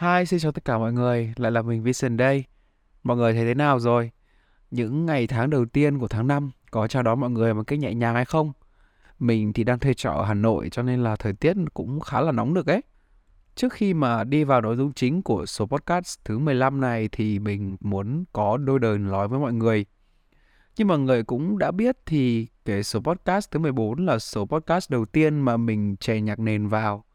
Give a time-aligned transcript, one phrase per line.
[0.00, 2.44] Hi, xin chào tất cả mọi người, lại là mình Vision đây.
[3.02, 4.10] Mọi người thấy thế nào rồi?
[4.70, 7.78] Những ngày tháng đầu tiên của tháng 5 có chào đón mọi người một cách
[7.78, 8.52] nhẹ nhàng hay không?
[9.18, 12.20] Mình thì đang thuê trọ ở Hà Nội cho nên là thời tiết cũng khá
[12.20, 12.80] là nóng được ấy.
[13.54, 17.38] Trước khi mà đi vào nội dung chính của số podcast thứ 15 này thì
[17.38, 19.86] mình muốn có đôi lời nói với mọi người.
[20.76, 24.90] Như mọi người cũng đã biết thì cái số podcast thứ 14 là số podcast
[24.90, 27.05] đầu tiên mà mình chè nhạc nền vào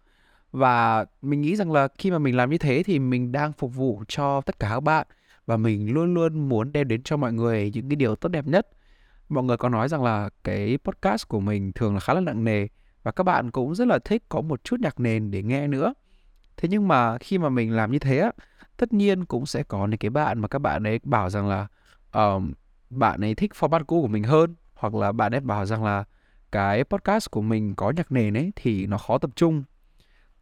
[0.51, 3.75] và mình nghĩ rằng là khi mà mình làm như thế thì mình đang phục
[3.75, 5.07] vụ cho tất cả các bạn
[5.45, 8.47] và mình luôn luôn muốn đem đến cho mọi người những cái điều tốt đẹp
[8.47, 8.67] nhất.
[9.29, 12.43] Mọi người có nói rằng là cái podcast của mình thường là khá là nặng
[12.43, 12.67] nề
[13.03, 15.93] và các bạn cũng rất là thích có một chút nhạc nền để nghe nữa.
[16.57, 18.31] Thế nhưng mà khi mà mình làm như thế á,
[18.77, 21.67] tất nhiên cũng sẽ có những cái bạn mà các bạn ấy bảo rằng là
[22.13, 22.53] um,
[22.89, 26.03] bạn ấy thích format cũ của mình hơn hoặc là bạn ấy bảo rằng là
[26.51, 29.63] cái podcast của mình có nhạc nền ấy thì nó khó tập trung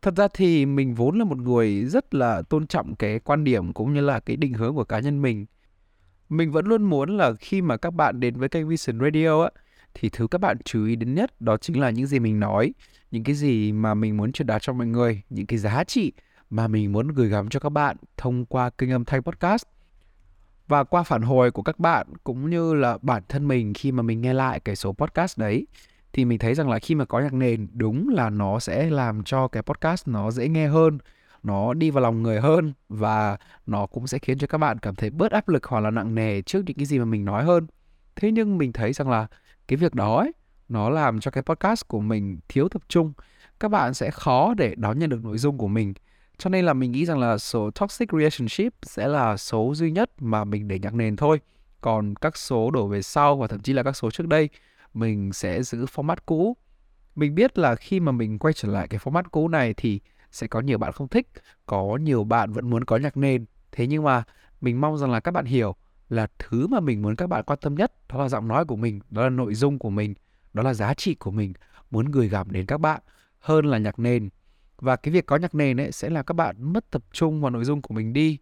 [0.02, 3.74] Thật ra thì mình vốn là một người rất là tôn trọng cái quan điểm
[3.74, 5.46] cũng như là cái định hướng của cá nhân mình.
[6.30, 9.50] Mình vẫn luôn muốn là khi mà các bạn đến với kênh Vision Radio á,
[9.94, 12.74] thì thứ các bạn chú ý đến nhất đó chính là những gì mình nói,
[13.12, 16.12] những cái gì mà mình muốn truyền đạt cho mọi người, những cái giá trị
[16.50, 19.64] mà mình muốn gửi gắm cho các bạn thông qua kênh âm thanh podcast.
[20.68, 24.04] Và qua phản hồi của các bạn cũng như là bản thân mình khi mà
[24.04, 25.68] mình nghe lại cái số podcast đấy
[26.14, 29.24] thì mình thấy rằng là khi mà có nhạc nền đúng là nó sẽ làm
[29.24, 30.98] cho cái podcast nó dễ nghe hơn
[31.44, 34.96] nó đi vào lòng người hơn và nó cũng sẽ khiến cho các bạn cảm
[34.96, 37.44] thấy bớt áp lực hoặc là nặng nề trước những cái gì mà mình nói
[37.44, 37.68] hơn.
[38.16, 39.28] Thế nhưng mình thấy rằng là
[39.68, 40.32] cái việc đó ấy,
[40.70, 43.14] nó làm cho cái podcast của mình thiếu tập trung
[43.60, 45.94] các bạn sẽ khó để đón nhận được nội dung của mình.
[46.38, 50.12] Cho nên là mình nghĩ rằng là số toxic relationship sẽ là số duy nhất
[50.20, 51.40] mà mình để nhạc nền thôi.
[51.82, 54.50] Còn các số đổ về sau và thậm chí là các số trước đây
[54.94, 56.58] mình sẽ giữ format cũ.
[57.16, 60.00] Mình biết là khi mà mình quay trở lại cái format cũ này thì
[60.32, 61.28] sẽ có nhiều bạn không thích,
[61.66, 63.46] có nhiều bạn vẫn muốn có nhạc nền.
[63.72, 64.24] Thế nhưng mà
[64.62, 65.76] mình mong rằng là các bạn hiểu
[66.10, 68.76] là thứ mà mình muốn các bạn quan tâm nhất đó là giọng nói của
[68.76, 70.14] mình, đó là nội dung của mình,
[70.54, 71.54] đó là giá trị của mình
[71.92, 73.02] muốn gửi gắm đến các bạn
[73.40, 74.30] hơn là nhạc nền.
[74.78, 77.52] Và cái việc có nhạc nền ấy sẽ là các bạn mất tập trung vào
[77.52, 78.38] nội dung của mình đi.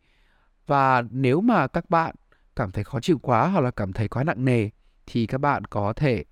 [0.68, 2.16] Và nếu mà các bạn
[2.56, 4.70] cảm thấy khó chịu quá hoặc là cảm thấy quá nặng nề
[5.06, 6.24] thì các bạn có thể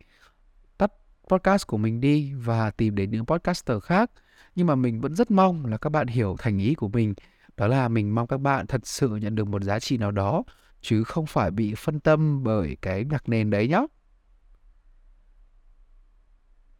[1.29, 4.11] podcast của mình đi và tìm đến những podcaster khác.
[4.55, 7.13] Nhưng mà mình vẫn rất mong là các bạn hiểu thành ý của mình.
[7.57, 10.43] Đó là mình mong các bạn thật sự nhận được một giá trị nào đó,
[10.81, 13.85] chứ không phải bị phân tâm bởi cái nhạc nền đấy nhé.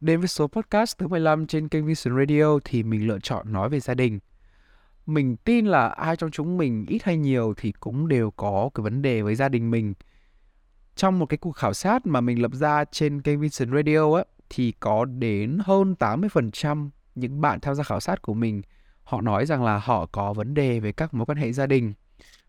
[0.00, 3.68] Đến với số podcast thứ 15 trên kênh Vision Radio thì mình lựa chọn nói
[3.68, 4.18] về gia đình.
[5.06, 8.82] Mình tin là ai trong chúng mình ít hay nhiều thì cũng đều có cái
[8.82, 9.94] vấn đề với gia đình mình
[10.96, 14.24] trong một cái cuộc khảo sát mà mình lập ra trên kênh Vision Radio á
[14.50, 18.62] thì có đến hơn 80% những bạn tham gia khảo sát của mình
[19.02, 21.94] họ nói rằng là họ có vấn đề về các mối quan hệ gia đình.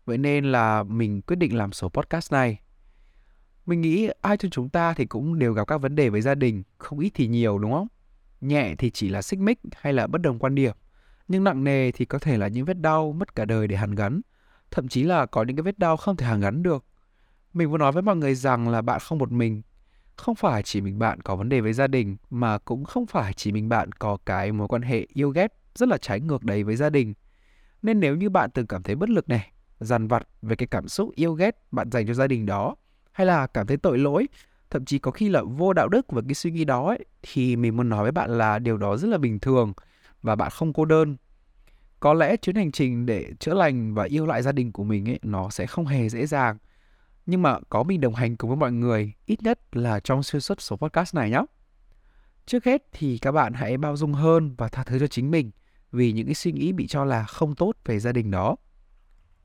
[0.04, 2.60] Vậy nên là mình quyết định làm số podcast này.
[3.66, 6.34] Mình nghĩ ai trong chúng ta thì cũng đều gặp các vấn đề với gia
[6.34, 7.88] đình, không ít thì nhiều đúng không?
[8.40, 10.76] Nhẹ thì chỉ là xích mích hay là bất đồng quan điểm,
[11.28, 13.94] nhưng nặng nề thì có thể là những vết đau mất cả đời để hàn
[13.94, 14.20] gắn,
[14.70, 16.84] thậm chí là có những cái vết đau không thể hàn gắn được
[17.58, 19.62] mình muốn nói với mọi người rằng là bạn không một mình.
[20.18, 23.32] Không phải chỉ mình bạn có vấn đề với gia đình mà cũng không phải
[23.32, 26.64] chỉ mình bạn có cái mối quan hệ yêu ghét rất là trái ngược đấy
[26.64, 27.14] với gia đình.
[27.82, 30.88] Nên nếu như bạn từng cảm thấy bất lực này, dằn vặt về cái cảm
[30.88, 32.76] xúc yêu ghét bạn dành cho gia đình đó
[33.12, 34.28] hay là cảm thấy tội lỗi,
[34.70, 37.56] thậm chí có khi là vô đạo đức với cái suy nghĩ đó ấy, thì
[37.56, 39.72] mình muốn nói với bạn là điều đó rất là bình thường
[40.22, 41.16] và bạn không cô đơn.
[42.00, 45.08] Có lẽ chuyến hành trình để chữa lành và yêu lại gia đình của mình
[45.08, 46.58] ấy nó sẽ không hề dễ dàng
[47.28, 50.40] nhưng mà có mình đồng hành cùng với mọi người ít nhất là trong xuyên
[50.40, 51.42] suốt số podcast này nhé.
[52.46, 55.50] Trước hết thì các bạn hãy bao dung hơn và tha thứ cho chính mình
[55.92, 58.56] vì những cái suy nghĩ bị cho là không tốt về gia đình đó.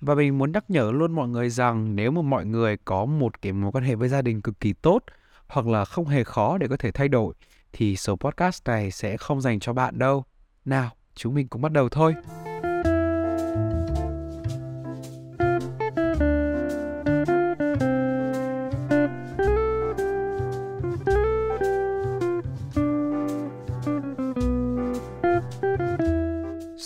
[0.02, 3.42] Và mình muốn nhắc nhở luôn mọi người rằng nếu mà mọi người có một
[3.42, 5.04] cái mối quan hệ với gia đình cực kỳ tốt
[5.48, 7.34] hoặc là không hề khó để có thể thay đổi
[7.74, 10.24] thì số podcast này sẽ không dành cho bạn đâu.
[10.66, 12.16] Nào, chúng mình cùng bắt đầu thôi.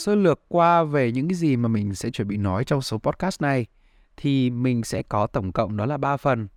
[0.08, 2.98] Sơ lược qua về những cái gì mà mình sẽ chuẩn bị nói trong số
[2.98, 3.66] podcast này
[4.18, 6.48] thì mình sẽ có tổng cộng đó là 3 phần.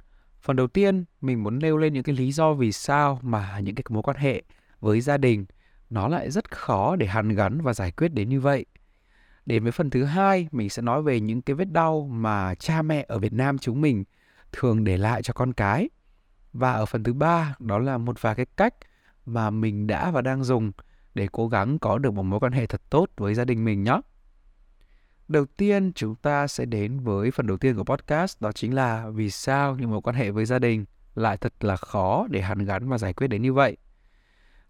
[0.41, 3.75] Phần đầu tiên, mình muốn nêu lên những cái lý do vì sao mà những
[3.75, 4.43] cái mối quan hệ
[4.81, 5.47] với gia đình
[5.91, 8.67] nó lại rất khó để hàn gắn và giải quyết đến như vậy.
[9.47, 12.83] Đến với phần thứ hai, mình sẽ nói về những cái vết đau mà cha
[12.83, 14.05] mẹ ở Việt Nam chúng mình
[14.53, 15.89] thường để lại cho con cái.
[16.53, 18.75] Và ở phần thứ ba, đó là một vài cái cách
[19.27, 20.73] mà mình đã và đang dùng
[21.15, 23.83] để cố gắng có được một mối quan hệ thật tốt với gia đình mình
[23.83, 24.01] nhé.
[25.29, 29.09] Đầu tiên chúng ta sẽ đến với phần đầu tiên của podcast đó chính là
[29.11, 30.85] vì sao những mối quan hệ với gia đình
[31.15, 33.77] lại thật là khó để hàn gắn và giải quyết đến như vậy.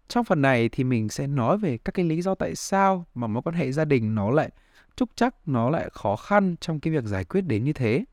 [0.08, 3.26] Trong phần này thì mình sẽ nói về các cái lý do tại sao mà
[3.26, 4.50] mối quan hệ gia đình nó lại
[4.96, 8.04] trúc chắc nó lại khó khăn trong cái việc giải quyết đến như thế.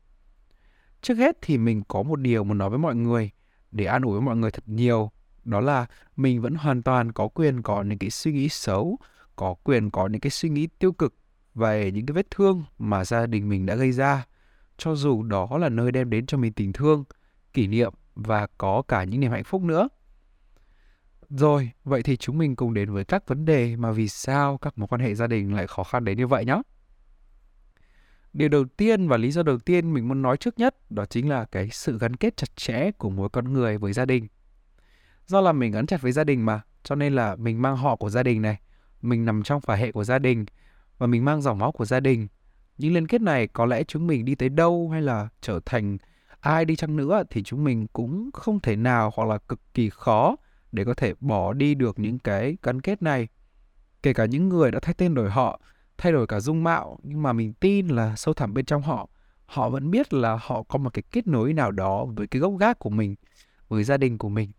[1.02, 3.30] Trước hết thì mình có một điều muốn nói với mọi người
[3.70, 5.10] để an ủi với mọi người thật nhiều,
[5.44, 5.86] đó là
[6.18, 8.98] mình vẫn hoàn toàn có quyền có những cái suy nghĩ xấu,
[9.36, 11.14] có quyền có những cái suy nghĩ tiêu cực
[11.54, 14.26] về những cái vết thương mà gia đình mình đã gây ra,
[14.76, 17.04] cho dù đó là nơi đem đến cho mình tình thương,
[17.52, 19.88] kỷ niệm và có cả những niềm hạnh phúc nữa.
[21.30, 24.78] Rồi, vậy thì chúng mình cùng đến với các vấn đề mà vì sao các
[24.78, 26.62] mối quan hệ gia đình lại khó khăn đến như vậy nhé.
[28.32, 31.28] Điều đầu tiên và lý do đầu tiên mình muốn nói trước nhất đó chính
[31.28, 34.26] là cái sự gắn kết chặt chẽ của mỗi con người với gia đình.
[35.28, 37.96] Do là mình gắn chặt với gia đình mà, cho nên là mình mang họ
[37.96, 38.60] của gia đình này,
[39.02, 40.44] mình nằm trong phả hệ của gia đình
[40.98, 42.28] và mình mang dòng máu của gia đình.
[42.78, 45.98] Những liên kết này có lẽ chúng mình đi tới đâu hay là trở thành
[46.40, 49.90] ai đi chăng nữa thì chúng mình cũng không thể nào hoặc là cực kỳ
[49.90, 50.36] khó
[50.72, 53.28] để có thể bỏ đi được những cái gắn kết này.
[54.02, 55.60] Kể cả những người đã thay tên đổi họ,
[55.98, 59.08] thay đổi cả dung mạo, nhưng mà mình tin là sâu thẳm bên trong họ,
[59.46, 62.52] họ vẫn biết là họ có một cái kết nối nào đó với cái gốc
[62.60, 63.14] gác của mình,
[63.68, 64.50] với gia đình của mình.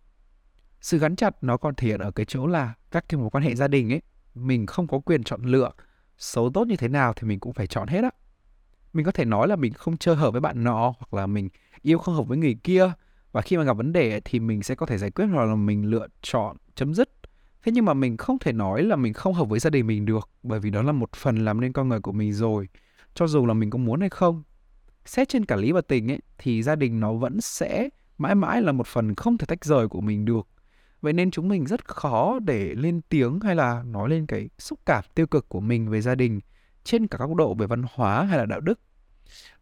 [0.80, 3.44] Sự gắn chặt nó còn thể hiện ở cái chỗ là các cái mối quan
[3.44, 4.02] hệ gia đình ấy,
[4.34, 5.70] mình không có quyền chọn lựa
[6.18, 8.10] xấu tốt như thế nào thì mình cũng phải chọn hết á.
[8.92, 11.48] Mình có thể nói là mình không chơi hợp với bạn nọ hoặc là mình
[11.82, 12.92] yêu không hợp với người kia
[13.32, 15.54] và khi mà gặp vấn đề thì mình sẽ có thể giải quyết hoặc là
[15.54, 17.10] mình lựa chọn chấm dứt.
[17.62, 20.04] Thế nhưng mà mình không thể nói là mình không hợp với gia đình mình
[20.04, 22.68] được bởi vì đó là một phần làm nên con người của mình rồi
[23.14, 24.42] cho dù là mình có muốn hay không.
[25.04, 27.88] Xét trên cả lý và tình ấy thì gia đình nó vẫn sẽ
[28.18, 30.48] mãi mãi là một phần không thể tách rời của mình được
[31.00, 34.78] vậy nên chúng mình rất khó để lên tiếng hay là nói lên cái xúc
[34.86, 36.40] cảm tiêu cực của mình về gia đình
[36.84, 38.80] trên cả góc độ về văn hóa hay là đạo đức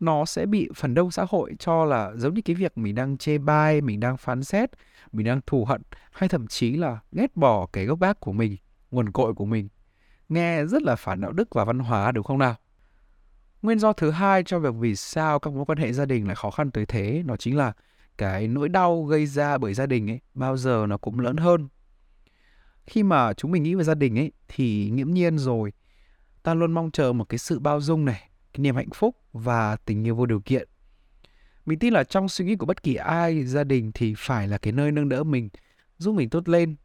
[0.00, 3.18] nó sẽ bị phần đông xã hội cho là giống như cái việc mình đang
[3.18, 4.70] chê bai, mình đang phán xét,
[5.12, 5.82] mình đang thù hận
[6.12, 8.56] hay thậm chí là ghét bỏ cái gốc gác của mình,
[8.90, 9.68] nguồn cội của mình.
[10.28, 12.54] Nghe rất là phản đạo đức và văn hóa đúng không nào?
[13.62, 16.36] Nguyên do thứ hai cho việc vì sao các mối quan hệ gia đình lại
[16.36, 17.72] khó khăn tới thế, nó chính là
[18.18, 21.68] cái nỗi đau gây ra bởi gia đình ấy bao giờ nó cũng lớn hơn.
[22.86, 25.72] Khi mà chúng mình nghĩ về gia đình ấy thì nghiễm nhiên rồi,
[26.42, 29.76] ta luôn mong chờ một cái sự bao dung này, cái niềm hạnh phúc và
[29.76, 30.68] tình yêu vô điều kiện.
[31.66, 34.58] Mình tin là trong suy nghĩ của bất kỳ ai, gia đình thì phải là
[34.58, 35.48] cái nơi nâng đỡ mình,
[35.98, 36.76] giúp mình tốt lên.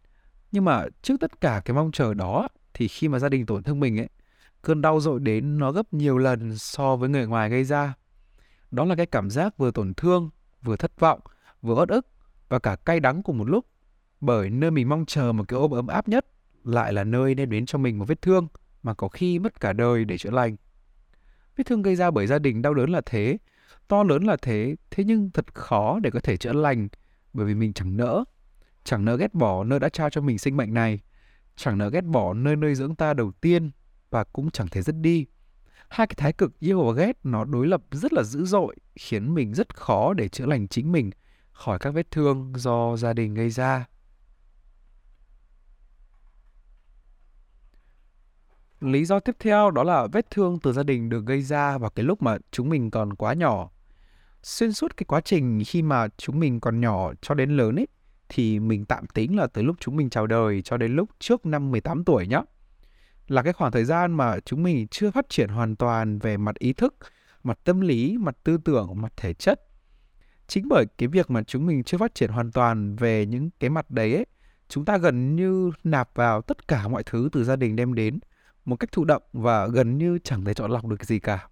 [0.51, 3.63] Nhưng mà trước tất cả cái mong chờ đó thì khi mà gia đình tổn
[3.63, 4.09] thương mình ấy,
[4.62, 7.94] cơn đau dội đến nó gấp nhiều lần so với người ngoài gây ra.
[8.71, 10.29] Đó là cái cảm giác vừa tổn thương,
[10.63, 11.19] vừa thất vọng,
[11.62, 12.07] vừa uất ức
[12.50, 13.65] và cả cay đắng cùng một lúc.
[14.21, 16.25] Bởi nơi mình mong chờ một cái ôm ấm áp nhất
[16.63, 18.48] lại là nơi đem đến cho mình một vết thương
[18.83, 20.56] mà có khi mất cả đời để chữa lành.
[21.56, 23.38] Vết thương gây ra bởi gia đình đau đớn là thế,
[23.88, 26.88] to lớn là thế, thế nhưng thật khó để có thể chữa lành
[27.33, 28.24] bởi vì mình chẳng nỡ.
[28.83, 31.00] Chẳng nỡ ghét bỏ nơi đã trao cho mình sinh mệnh này,
[31.56, 33.71] chẳng nỡ ghét bỏ nơi nơi dưỡng ta đầu tiên
[34.10, 35.25] và cũng chẳng thể dứt đi.
[35.94, 39.34] Hai cái thái cực yêu và ghét nó đối lập rất là dữ dội, khiến
[39.34, 41.12] mình rất khó để chữa lành chính mình
[41.51, 43.88] khỏi các vết thương do gia đình gây ra.
[48.80, 51.90] Lý do tiếp theo đó là vết thương từ gia đình được gây ra vào
[51.90, 53.70] cái lúc mà chúng mình còn quá nhỏ.
[54.44, 57.88] Xuyên suốt cái quá trình khi mà chúng mình còn nhỏ cho đến lớn ấy
[58.29, 61.46] thì mình tạm tính là từ lúc chúng mình chào đời cho đến lúc trước
[61.46, 62.41] năm 18 tuổi nhá.
[63.27, 66.56] Là cái khoảng thời gian mà chúng mình chưa phát triển hoàn toàn về mặt
[66.60, 66.96] ý thức,
[67.44, 69.62] mặt tâm lý, mặt tư tưởng, mặt thể chất.
[70.48, 73.70] Chính bởi cái việc mà chúng mình chưa phát triển hoàn toàn về những cái
[73.70, 74.25] mặt đấy ấy,
[74.70, 78.20] chúng ta gần như nạp vào tất cả mọi thứ từ gia đình đem đến–
[78.65, 81.48] một cách thụ động và gần như chẳng thể chọn lọc được gì cả.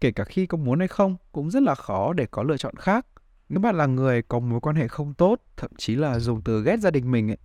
[0.00, 2.74] Kể cả khi có muốn hay không, cũng rất là khó để có lựa chọn
[2.76, 3.06] khác.
[3.48, 6.62] Nếu bạn là người có mối quan hệ không tốt, thậm chí là dùng từ
[6.62, 7.38] ghét gia đình mình ấy,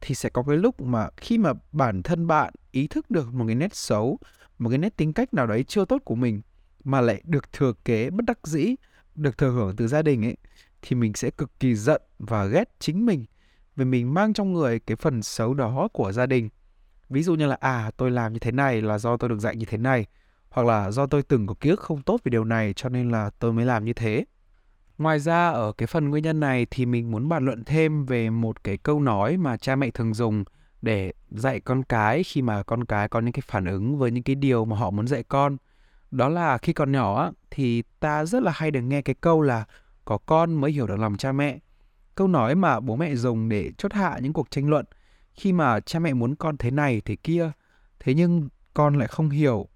[0.00, 3.44] thì sẽ có cái lúc mà khi mà bản thân bạn ý thức được một
[3.46, 4.18] cái nét xấu,
[4.58, 6.42] một cái nét tính cách nào đấy chưa tốt của mình
[6.84, 8.74] mà lại được thừa kế bất đắc dĩ,
[9.14, 10.36] được thừa hưởng từ gia đình ấy
[10.82, 13.24] thì mình sẽ cực kỳ giận và ghét chính mình
[13.76, 16.48] vì mình mang trong người cái phần xấu đó của gia đình.
[17.08, 19.56] Ví dụ như là à tôi làm như thế này là do tôi được dạy
[19.56, 20.06] như thế này
[20.50, 23.10] hoặc là do tôi từng có ký ức không tốt về điều này cho nên
[23.10, 24.24] là tôi mới làm như thế.
[24.98, 28.30] Ngoài ra ở cái phần nguyên nhân này thì mình muốn bàn luận thêm về
[28.30, 30.44] một cái câu nói mà cha mẹ thường dùng
[30.82, 34.22] để dạy con cái khi mà con cái có những cái phản ứng với những
[34.22, 35.56] cái điều mà họ muốn dạy con.
[36.10, 39.64] Đó là khi còn nhỏ thì ta rất là hay được nghe cái câu là
[40.04, 41.58] có con mới hiểu được lòng cha mẹ
[42.14, 44.84] câu nói mà bố mẹ dùng để chốt hạ những cuộc tranh luận
[45.34, 47.50] khi mà cha mẹ muốn con thế này thế kia
[48.00, 49.68] thế nhưng con lại không hiểu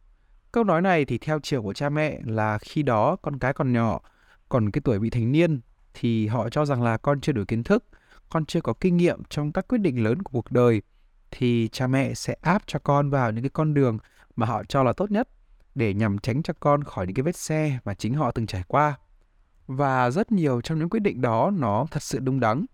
[0.53, 3.73] Câu nói này thì theo chiều của cha mẹ là khi đó con cái còn
[3.73, 4.01] nhỏ,
[4.49, 5.61] còn cái tuổi vị thành niên
[5.95, 7.85] thì họ cho rằng là con chưa đủ kiến thức,
[8.29, 10.83] con chưa có kinh nghiệm trong các quyết định lớn của cuộc đời
[11.31, 13.99] thì cha mẹ sẽ áp cho con vào những cái con đường
[14.37, 15.29] mà họ cho là tốt nhất
[15.75, 18.63] để nhằm tránh cho con khỏi những cái vết xe mà chính họ từng trải
[18.69, 18.99] qua.
[19.67, 22.65] Và rất nhiều trong những quyết định đó nó thật sự đúng đắn.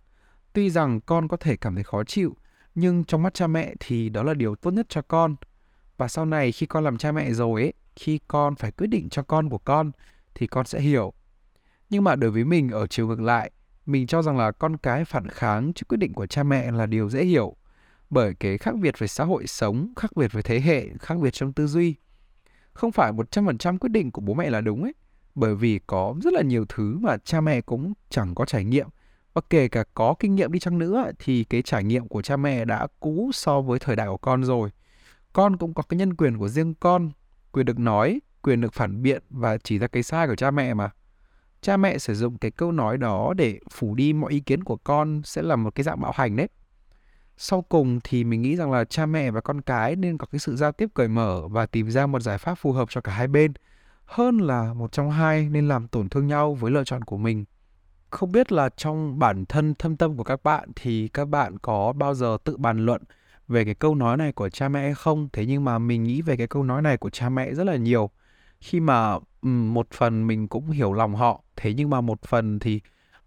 [0.52, 2.36] Tuy rằng con có thể cảm thấy khó chịu,
[2.74, 5.36] nhưng trong mắt cha mẹ thì đó là điều tốt nhất cho con.
[5.96, 9.08] Và sau này khi con làm cha mẹ rồi ấy, khi con phải quyết định
[9.08, 9.92] cho con của con
[10.34, 11.12] thì con sẽ hiểu.
[11.90, 13.50] Nhưng mà đối với mình ở chiều ngược lại,
[13.86, 16.86] mình cho rằng là con cái phản kháng trước quyết định của cha mẹ là
[16.86, 17.56] điều dễ hiểu
[18.12, 21.30] bởi cái khác biệt về xã hội sống, khác biệt về thế hệ, khác biệt
[21.30, 21.94] trong tư duy.
[22.72, 24.92] Không phải 100% quyết định của bố mẹ là đúng ấy,
[25.34, 28.88] bởi vì có rất là nhiều thứ mà cha mẹ cũng chẳng có trải nghiệm.
[29.34, 32.36] Và kể cả có kinh nghiệm đi chăng nữa thì cái trải nghiệm của cha
[32.36, 34.70] mẹ đã cũ so với thời đại của con rồi.
[35.32, 37.10] Con cũng có cái nhân quyền của riêng con,
[37.52, 40.74] quyền được nói, quyền được phản biện và chỉ ra cái sai của cha mẹ
[40.74, 40.90] mà.
[41.60, 44.76] Cha mẹ sử dụng cái câu nói đó để phủ đi mọi ý kiến của
[44.76, 46.48] con sẽ là một cái dạng bạo hành đấy
[47.44, 50.38] sau cùng thì mình nghĩ rằng là cha mẹ và con cái nên có cái
[50.38, 53.12] sự giao tiếp cởi mở và tìm ra một giải pháp phù hợp cho cả
[53.12, 53.52] hai bên.
[54.04, 57.44] Hơn là một trong hai nên làm tổn thương nhau với lựa chọn của mình.
[58.10, 61.92] Không biết là trong bản thân thâm tâm của các bạn thì các bạn có
[61.92, 63.02] bao giờ tự bàn luận
[63.48, 65.28] về cái câu nói này của cha mẹ hay không?
[65.32, 67.76] Thế nhưng mà mình nghĩ về cái câu nói này của cha mẹ rất là
[67.76, 68.10] nhiều.
[68.60, 72.80] Khi mà một phần mình cũng hiểu lòng họ, thế nhưng mà một phần thì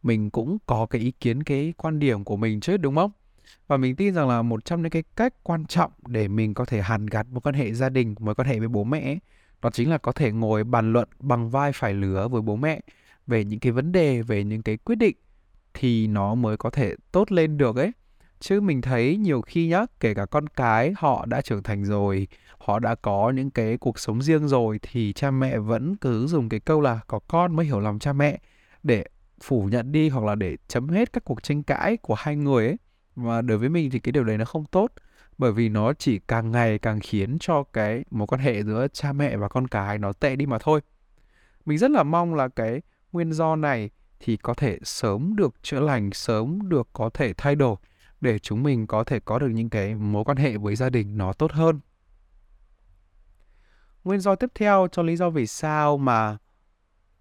[0.03, 3.11] mình cũng có cái ý kiến, cái quan điểm của mình chứ đúng không?
[3.67, 6.65] Và mình tin rằng là một trong những cái cách quan trọng để mình có
[6.65, 9.17] thể hàn gắn một quan hệ gia đình, mối quan hệ với bố mẹ
[9.61, 12.81] đó chính là có thể ngồi bàn luận bằng vai phải lứa với bố mẹ
[13.27, 15.15] về những cái vấn đề, về những cái quyết định
[15.73, 17.91] thì nó mới có thể tốt lên được ấy.
[18.39, 22.27] Chứ mình thấy nhiều khi nhá, kể cả con cái họ đã trưởng thành rồi,
[22.57, 26.49] họ đã có những cái cuộc sống riêng rồi thì cha mẹ vẫn cứ dùng
[26.49, 28.39] cái câu là có con mới hiểu lòng cha mẹ
[28.83, 29.05] để
[29.43, 32.67] phủ nhận đi hoặc là để chấm hết các cuộc tranh cãi của hai người
[32.67, 32.77] ấy
[33.15, 34.91] và đối với mình thì cái điều đấy nó không tốt,
[35.37, 39.13] bởi vì nó chỉ càng ngày càng khiến cho cái mối quan hệ giữa cha
[39.13, 40.81] mẹ và con cái nó tệ đi mà thôi.
[41.65, 42.81] Mình rất là mong là cái
[43.11, 47.55] nguyên do này thì có thể sớm được chữa lành, sớm được có thể thay
[47.55, 47.75] đổi
[48.21, 51.17] để chúng mình có thể có được những cái mối quan hệ với gia đình
[51.17, 51.79] nó tốt hơn.
[54.03, 56.37] Nguyên do tiếp theo cho lý do vì sao mà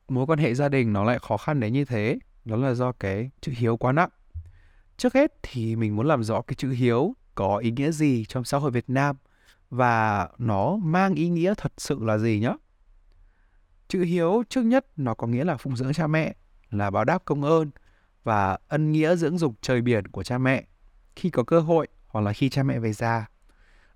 [0.08, 2.92] mối quan hệ gia đình nó lại khó khăn đến như thế, đó là do
[2.92, 4.10] cái chữ hiếu quá nặng.
[4.96, 8.44] Trước hết thì mình muốn làm rõ cái chữ hiếu có ý nghĩa gì trong
[8.44, 9.16] xã hội Việt Nam
[9.70, 12.56] và nó mang ý nghĩa thật sự là gì nhé.
[13.88, 16.34] Chữ hiếu trước nhất nó có nghĩa là phụng dưỡng cha mẹ,
[16.70, 17.70] là báo đáp công ơn
[18.24, 20.64] và ân nghĩa dưỡng dục trời biển của cha mẹ
[21.16, 23.28] khi có cơ hội hoặc là khi cha mẹ về già.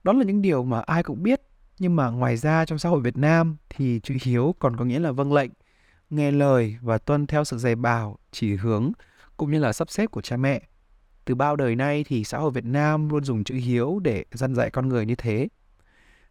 [0.05, 1.43] Đó là những điều mà ai cũng biết,
[1.79, 4.99] nhưng mà ngoài ra trong xã hội Việt Nam thì chữ hiếu còn có nghĩa
[4.99, 5.51] là vâng lệnh,
[6.11, 8.93] nghe lời và tuân theo sự dạy bảo, chỉ hướng
[9.37, 10.63] cũng như là sắp xếp của cha mẹ
[11.29, 14.55] từ bao đời nay thì xã hội Việt Nam luôn dùng chữ hiếu để dân
[14.55, 15.49] dạy con người như thế.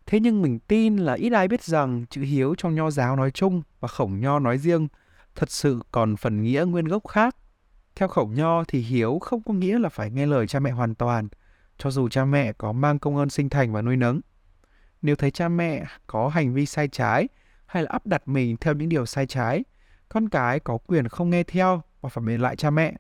[0.06, 3.32] Thế nhưng mình tin là ít ai biết rằng chữ hiếu trong nho giáo nói
[3.32, 4.88] chung và khổng nho nói riêng
[5.36, 7.36] thật sự còn phần nghĩa nguyên gốc khác.
[7.96, 10.96] Theo khổng nho thì hiếu không có nghĩa là phải nghe lời cha mẹ hoàn
[10.96, 11.28] toàn,
[11.78, 14.22] cho dù cha mẹ có mang công ơn sinh thành và nuôi nấng.
[15.02, 17.28] Nếu thấy cha mẹ có hành vi sai trái
[17.66, 19.64] hay là áp đặt mình theo những điều sai trái,
[20.10, 22.94] con cái có quyền không nghe theo và phải biện lại cha mẹ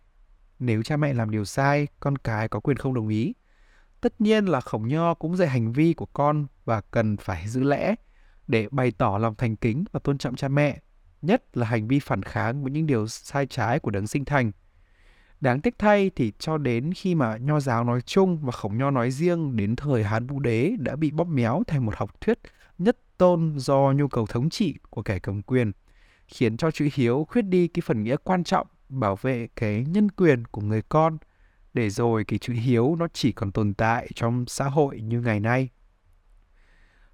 [0.59, 3.33] nếu cha mẹ làm điều sai, con cái có quyền không đồng ý.
[4.01, 7.63] Tất nhiên là khổng nho cũng dạy hành vi của con và cần phải giữ
[7.63, 7.95] lẽ
[8.47, 10.79] để bày tỏ lòng thành kính và tôn trọng cha mẹ,
[11.21, 14.51] nhất là hành vi phản kháng với những điều sai trái của đấng sinh thành.
[15.41, 18.91] Đáng tiếc thay thì cho đến khi mà nho giáo nói chung và khổng nho
[18.91, 22.39] nói riêng đến thời Hán Vũ Đế đã bị bóp méo thành một học thuyết
[22.77, 25.71] nhất tôn do nhu cầu thống trị của kẻ cầm quyền,
[26.27, 30.11] khiến cho chữ hiếu khuyết đi cái phần nghĩa quan trọng bảo vệ cái nhân
[30.11, 31.17] quyền của người con
[31.73, 35.39] để rồi cái chữ hiếu nó chỉ còn tồn tại trong xã hội như ngày
[35.39, 35.69] nay.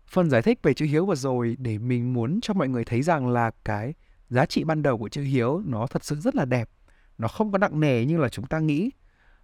[0.07, 3.01] Phần giải thích về chữ hiếu vừa rồi để mình muốn cho mọi người thấy
[3.01, 3.93] rằng là cái
[4.29, 6.69] giá trị ban đầu của chữ hiếu nó thật sự rất là đẹp.
[7.17, 8.91] Nó không có nặng nề như là chúng ta nghĩ.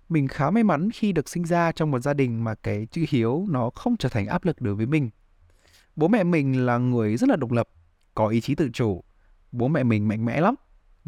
[0.10, 3.06] Mình khá may mắn khi được sinh ra trong một gia đình mà cái chữ
[3.10, 5.10] hiếu nó không trở thành áp lực đối với mình.
[5.96, 7.70] Bố mẹ mình là người rất là độc lập,
[8.16, 9.04] có ý chí tự chủ.
[9.52, 10.56] Bố mẹ mình mạnh mẽ lắm,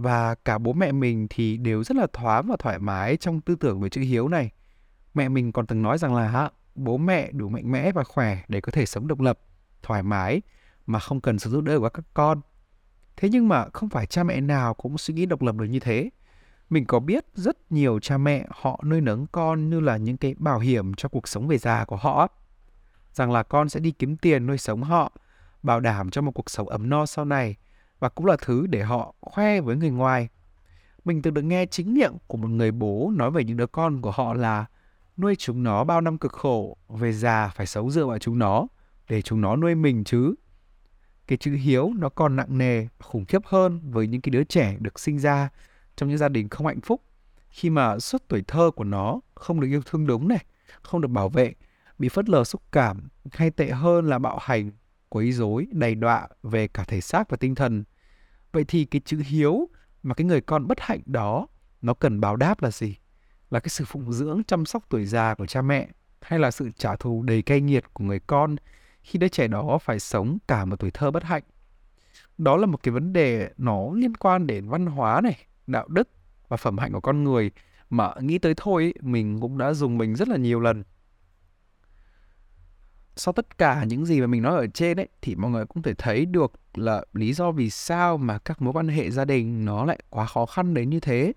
[0.01, 3.55] và cả bố mẹ mình thì đều rất là thoáng và thoải mái trong tư
[3.55, 4.51] tưởng về chữ hiếu này.
[5.13, 8.61] Mẹ mình còn từng nói rằng là bố mẹ đủ mạnh mẽ và khỏe để
[8.61, 9.39] có thể sống độc lập,
[9.83, 10.41] thoải mái
[10.85, 12.41] mà không cần sự giúp đỡ của các con.
[13.17, 15.79] Thế nhưng mà không phải cha mẹ nào cũng suy nghĩ độc lập được như
[15.79, 16.09] thế.
[16.69, 20.35] Mình có biết rất nhiều cha mẹ họ nuôi nấng con như là những cái
[20.37, 22.27] bảo hiểm cho cuộc sống về già của họ.
[23.13, 25.11] Rằng là con sẽ đi kiếm tiền nuôi sống họ
[25.63, 27.55] bảo đảm cho một cuộc sống ấm no sau này
[28.01, 30.29] và cũng là thứ để họ khoe với người ngoài.
[31.05, 34.01] Mình từng được nghe chính miệng của một người bố nói về những đứa con
[34.01, 34.65] của họ là
[35.17, 38.67] nuôi chúng nó bao năm cực khổ, về già phải sống dựa vào chúng nó
[39.09, 40.35] để chúng nó nuôi mình chứ.
[41.27, 44.75] Cái chữ hiếu nó còn nặng nề, khủng khiếp hơn với những cái đứa trẻ
[44.79, 45.49] được sinh ra
[45.95, 47.01] trong những gia đình không hạnh phúc
[47.49, 50.45] khi mà suốt tuổi thơ của nó không được yêu thương đúng này,
[50.81, 51.53] không được bảo vệ,
[51.99, 54.71] bị phớt lờ xúc cảm hay tệ hơn là bạo hành,
[55.09, 57.83] quấy rối, đầy đọa về cả thể xác và tinh thần.
[58.51, 59.69] Vậy thì cái chữ hiếu
[60.03, 61.47] mà cái người con bất hạnh đó
[61.81, 62.95] nó cần báo đáp là gì?
[63.49, 65.87] Là cái sự phụng dưỡng chăm sóc tuổi già của cha mẹ
[66.21, 68.55] hay là sự trả thù đầy cay nghiệt của người con
[69.03, 71.43] khi đứa trẻ đó phải sống cả một tuổi thơ bất hạnh?
[72.37, 76.09] Đó là một cái vấn đề nó liên quan đến văn hóa này, đạo đức
[76.47, 77.51] và phẩm hạnh của con người
[77.89, 80.83] mà nghĩ tới thôi mình cũng đã dùng mình rất là nhiều lần
[83.15, 85.83] sau tất cả những gì mà mình nói ở trên ấy, thì mọi người cũng
[85.83, 89.65] thể thấy được là lý do vì sao mà các mối quan hệ gia đình
[89.65, 91.33] nó lại quá khó khăn đến như thế.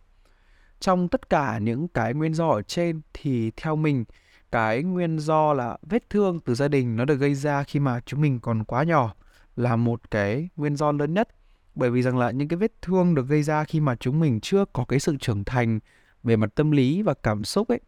[0.81, 4.05] Trong tất cả những cái nguyên do ở trên thì theo mình,
[4.53, 8.01] cái nguyên do là vết thương từ gia đình nó được gây ra khi mà
[8.07, 9.15] chúng mình còn quá nhỏ
[9.57, 11.29] là một cái nguyên do lớn nhất.
[11.75, 14.41] Bởi vì rằng là những cái vết thương được gây ra khi mà chúng mình
[14.41, 15.81] chưa có cái sự trưởng thành
[16.23, 17.81] về mặt tâm lý và cảm xúc ấy,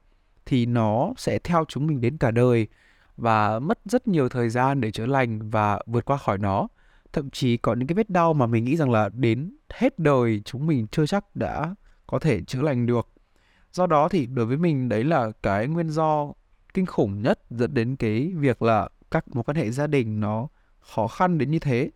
[0.47, 2.69] thì nó sẽ theo chúng mình đến cả đời
[3.17, 6.69] và mất rất nhiều thời gian để chữa lành và vượt qua khỏi nó.
[7.13, 10.43] Thậm chí có những cái vết đau mà mình nghĩ rằng là đến hết đời
[10.45, 11.75] chúng mình chưa chắc đã
[12.07, 13.09] có thể chữa lành được.
[13.73, 16.33] Do đó thì đối với mình đấy là cái nguyên do
[16.75, 20.49] kinh khủng nhất dẫn đến cái việc là các mối quan hệ gia đình nó
[20.81, 21.91] khó khăn đến như thế.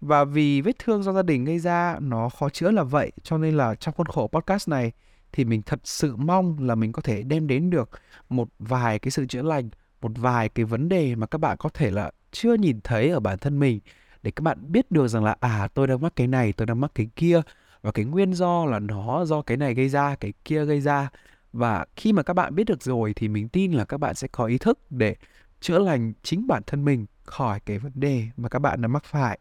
[0.00, 3.38] Và vì vết thương do gia đình gây ra, nó khó chữa là vậy, cho
[3.38, 4.92] nên là trong khuôn khổ podcast này
[5.32, 7.90] thì mình thật sự mong là mình có thể đem đến được
[8.28, 9.70] một vài cái sự chữa lành
[10.04, 13.20] một vài cái vấn đề mà các bạn có thể là chưa nhìn thấy ở
[13.20, 13.80] bản thân mình
[14.22, 16.80] để các bạn biết được rằng là à tôi đang mắc cái này tôi đang
[16.80, 17.40] mắc cái kia
[17.82, 21.08] và cái nguyên do là nó do cái này gây ra cái kia gây ra.
[21.52, 24.28] Và khi mà các bạn biết được rồi thì mình tin là các bạn sẽ
[24.28, 25.16] có ý thức để
[25.60, 29.04] chữa lành chính bản thân mình khỏi cái vấn đề mà các bạn đã mắc
[29.04, 29.38] phải.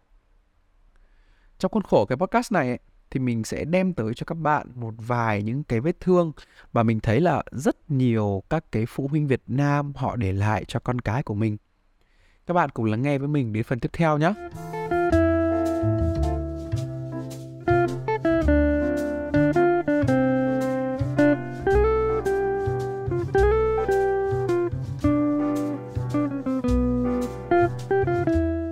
[1.58, 2.80] Trong khuôn khổ cái podcast này ấy,
[3.14, 6.32] thì mình sẽ đem tới cho các bạn một vài những cái vết thương
[6.74, 10.66] mà mình thấy là rất nhiều các cái phụ huynh Việt Nam họ để lại
[10.68, 11.58] cho con cái của mình.
[12.46, 14.34] Các bạn cùng lắng nghe với mình đến phần tiếp theo nhé.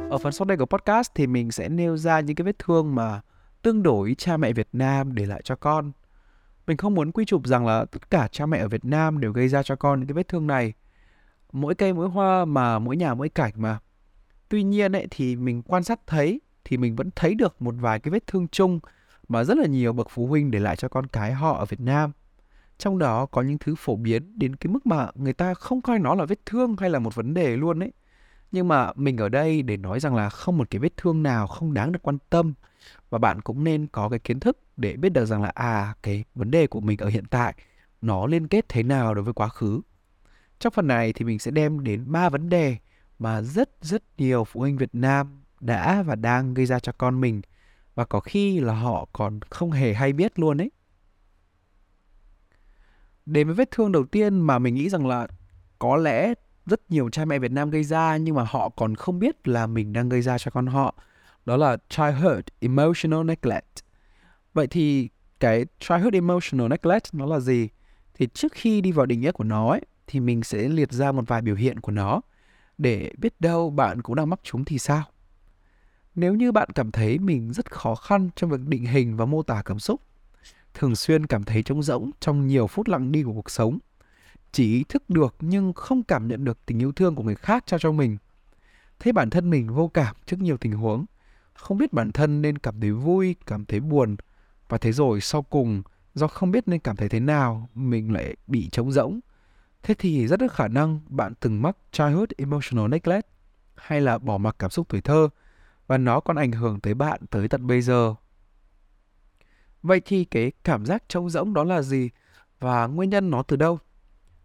[0.10, 2.96] Ở phần sau đây của podcast thì mình sẽ nêu ra những cái vết thương
[2.96, 3.22] mà
[3.62, 5.92] tương đối cha mẹ Việt Nam để lại cho con.
[6.68, 9.32] Mình không muốn quy chụp rằng là tất cả cha mẹ ở Việt Nam đều
[9.32, 10.74] gây ra cho con những cái vết thương này.
[11.52, 13.80] Mỗi cây mỗi hoa mà, mỗi nhà mỗi cảnh mà.
[14.50, 18.00] Tuy nhiên ấy, thì mình quan sát thấy, thì mình vẫn thấy được một vài
[18.00, 18.80] cái vết thương chung
[19.28, 21.80] mà rất là nhiều bậc phụ huynh để lại cho con cái họ ở Việt
[21.80, 22.12] Nam.
[22.78, 26.00] Trong đó có những thứ phổ biến đến cái mức mà người ta không coi
[26.00, 27.92] nó là vết thương hay là một vấn đề luôn ấy.
[28.52, 31.48] Nhưng mà mình ở đây để nói rằng là không một cái vết thương nào
[31.48, 32.54] không đáng được quan tâm
[33.12, 36.24] và bạn cũng nên có cái kiến thức để biết được rằng là à cái
[36.36, 37.56] vấn đề của mình ở hiện tại
[38.02, 39.82] nó liên kết thế nào đối với quá khứ.
[40.60, 42.78] Trong phần này thì mình sẽ đem đến ba vấn đề
[43.20, 47.22] mà rất rất nhiều phụ huynh Việt Nam đã và đang gây ra cho con
[47.22, 47.42] mình
[47.96, 50.72] và có khi là họ còn không hề hay biết luôn ấy.
[53.26, 55.28] Đến với vết thương đầu tiên mà mình nghĩ rằng là
[55.80, 56.34] có lẽ
[56.66, 59.68] rất nhiều cha mẹ Việt Nam gây ra nhưng mà họ còn không biết là
[59.68, 60.96] mình đang gây ra cho con họ
[61.46, 63.80] đó là childhood emotional neglect.
[64.54, 67.70] Vậy thì cái childhood emotional neglect nó là gì?
[68.14, 71.12] Thì trước khi đi vào định nghĩa của nó ấy, thì mình sẽ liệt ra
[71.12, 72.22] một vài biểu hiện của nó
[72.78, 75.04] để biết đâu bạn cũng đang mắc chúng thì sao.
[76.16, 79.44] Nếu như bạn cảm thấy mình rất khó khăn trong việc định hình và mô
[79.44, 80.02] tả cảm xúc,
[80.74, 83.80] thường xuyên cảm thấy trống rỗng trong nhiều phút lặng đi của cuộc sống,
[84.52, 87.64] chỉ ý thức được nhưng không cảm nhận được tình yêu thương của người khác
[87.68, 88.18] trao cho mình,
[89.00, 91.06] thấy bản thân mình vô cảm trước nhiều tình huống,
[91.62, 94.16] không biết bản thân nên cảm thấy vui, cảm thấy buồn
[94.70, 98.36] và thế rồi sau cùng do không biết nên cảm thấy thế nào mình lại
[98.48, 99.20] bị trống rỗng.
[99.84, 103.28] Thế thì rất có khả năng bạn từng mắc childhood emotional neglect
[103.76, 105.30] hay là bỏ mặc cảm xúc tuổi thơ
[105.88, 108.16] và nó còn ảnh hưởng tới bạn tới tận bây giờ.
[109.84, 112.10] Vậy thì cái cảm giác trống rỗng đó là gì
[112.60, 113.80] và nguyên nhân nó từ đâu?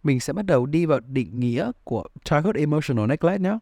[0.02, 3.58] Mình sẽ bắt đầu đi vào định nghĩa của childhood emotional neglect nhé.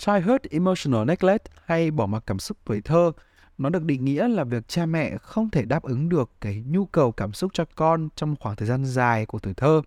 [0.00, 3.12] Childhood emotional neglect hay bỏ mặc cảm xúc tuổi thơ.
[3.58, 6.86] Nó được định nghĩa là việc cha mẹ không thể đáp ứng được cái nhu
[6.86, 9.82] cầu cảm xúc cho con trong khoảng thời gian dài của tuổi thơ.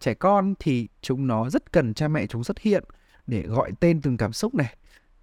[0.00, 2.84] Trẻ con thì chúng nó rất cần cha mẹ chúng xuất hiện
[3.26, 4.76] để gọi tên từng cảm xúc này,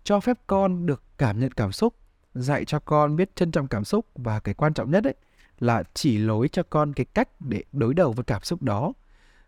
[0.04, 1.95] cho phép con được cảm nhận cảm xúc
[2.34, 5.15] dạy cho con biết trân trọng cảm xúc và cái quan trọng nhất ấy
[5.60, 8.93] là chỉ lối cho con cái cách để đối đầu với cảm xúc đó.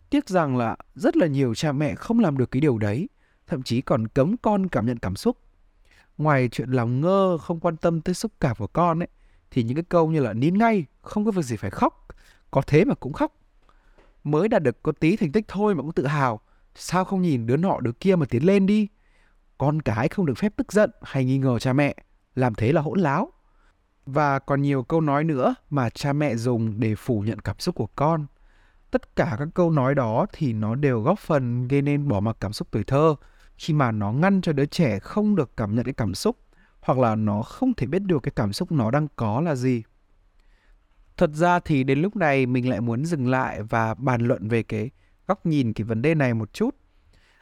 [0.09, 3.07] Tiếc rằng là rất là nhiều cha mẹ không làm được cái điều đấy
[3.47, 5.37] thậm chí còn cấm con cảm nhận cảm xúc.
[6.17, 9.07] Ngoài chuyện làm ngơ, không quan tâm tới xúc cảm của con ấy,
[9.51, 12.07] thì những cái câu như là nín ngay, không có việc gì phải khóc,
[12.51, 13.35] có thế mà cũng khóc.
[14.23, 16.39] Mới đạt được có tí thành tích thôi mà cũng tự hào,
[16.75, 18.87] sao không nhìn đứa nọ đứa kia mà tiến lên đi?
[19.57, 21.95] Con cái không được phép tức giận hay nghi ngờ cha mẹ,
[22.35, 23.31] làm thế là hỗn láo.
[24.05, 27.75] Và còn nhiều câu nói nữa mà cha mẹ dùng để phủ nhận cảm xúc
[27.75, 28.25] của con.
[28.91, 32.37] Tất cả các câu nói đó thì nó đều góp phần gây nên bỏ mặc
[32.39, 33.15] cảm xúc tuổi thơ
[33.57, 36.37] khi mà nó ngăn cho đứa trẻ không được cảm nhận cái cảm xúc,
[36.81, 39.83] hoặc là nó không thể biết được cái cảm xúc nó đang có là gì.
[41.17, 44.63] Thật ra thì đến lúc này mình lại muốn dừng lại và bàn luận về
[44.63, 44.89] cái
[45.27, 46.75] góc nhìn, cái vấn đề này một chút.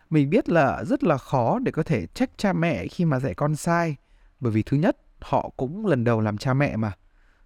[0.09, 3.33] Mình biết là rất là khó để có thể trách cha mẹ khi mà dạy
[3.33, 3.95] con sai,
[4.39, 6.91] bởi vì thứ nhất, họ cũng lần đầu làm cha mẹ mà.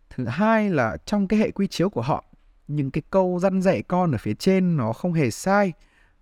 [0.09, 2.23] Thứ hai là trong cái hệ quy chiếu của họ,
[2.67, 5.73] những cái câu dặn dạy con ở phía trên nó không hề sai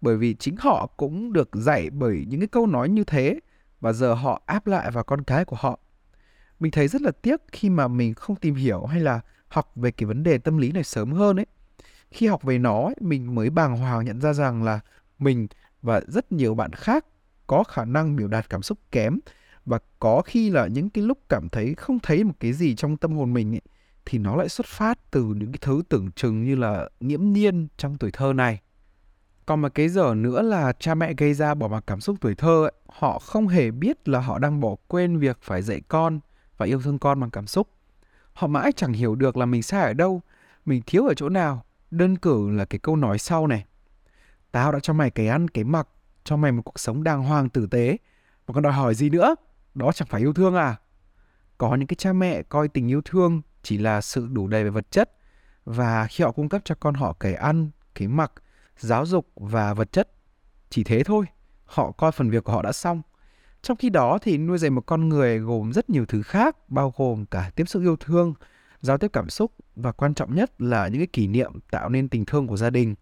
[0.01, 3.39] bởi vì chính họ cũng được dạy bởi những cái câu nói như thế
[3.79, 5.79] và giờ họ áp lại vào con cái của họ.
[6.59, 9.91] Mình thấy rất là tiếc khi mà mình không tìm hiểu hay là học về
[9.91, 11.45] cái vấn đề tâm lý này sớm hơn ấy.
[12.11, 14.79] Khi học về nó ấy, mình mới bàng hoàng nhận ra rằng là
[15.19, 15.47] mình
[15.81, 17.05] và rất nhiều bạn khác
[17.47, 19.19] có khả năng biểu đạt cảm xúc kém
[19.65, 22.97] và có khi là những cái lúc cảm thấy không thấy một cái gì trong
[22.97, 23.61] tâm hồn mình ấy,
[24.05, 27.67] thì nó lại xuất phát từ những cái thứ tưởng chừng như là nghiễm nhiên
[27.77, 28.61] trong tuổi thơ này
[29.45, 32.35] còn một cái giờ nữa là cha mẹ gây ra bỏ mặc cảm xúc tuổi
[32.35, 36.19] thơ ấy, họ không hề biết là họ đang bỏ quên việc phải dạy con
[36.57, 37.69] và yêu thương con bằng cảm xúc.
[38.33, 40.21] Họ mãi chẳng hiểu được là mình sai ở đâu
[40.65, 41.65] mình thiếu ở chỗ nào.
[41.91, 43.65] Đơn cử là cái câu nói sau này.
[44.51, 45.87] Tao đã cho mày cái ăn cái mặc
[46.23, 47.97] cho mày một cuộc sống đàng hoàng tử tế.
[48.47, 49.35] Mà còn đòi hỏi gì nữa?
[49.73, 50.75] Đó chẳng phải yêu thương à?
[51.57, 54.69] Có những cái cha mẹ coi tình yêu thương chỉ là sự đủ đầy về
[54.69, 55.11] vật chất
[55.65, 58.31] và khi họ cung cấp cho con họ cái ăn cái mặc
[58.77, 60.09] giáo dục và vật chất
[60.69, 61.25] chỉ thế thôi,
[61.65, 63.01] họ coi phần việc của họ đã xong.
[63.61, 66.93] Trong khi đó thì nuôi dạy một con người gồm rất nhiều thứ khác, bao
[66.97, 68.33] gồm cả tiếp xúc yêu thương,
[68.81, 72.09] giao tiếp cảm xúc và quan trọng nhất là những cái kỷ niệm tạo nên
[72.09, 72.95] tình thương của gia đình.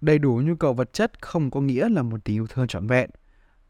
[0.00, 2.86] Đầy đủ nhu cầu vật chất không có nghĩa là một tình yêu thương trọn
[2.86, 3.10] vẹn.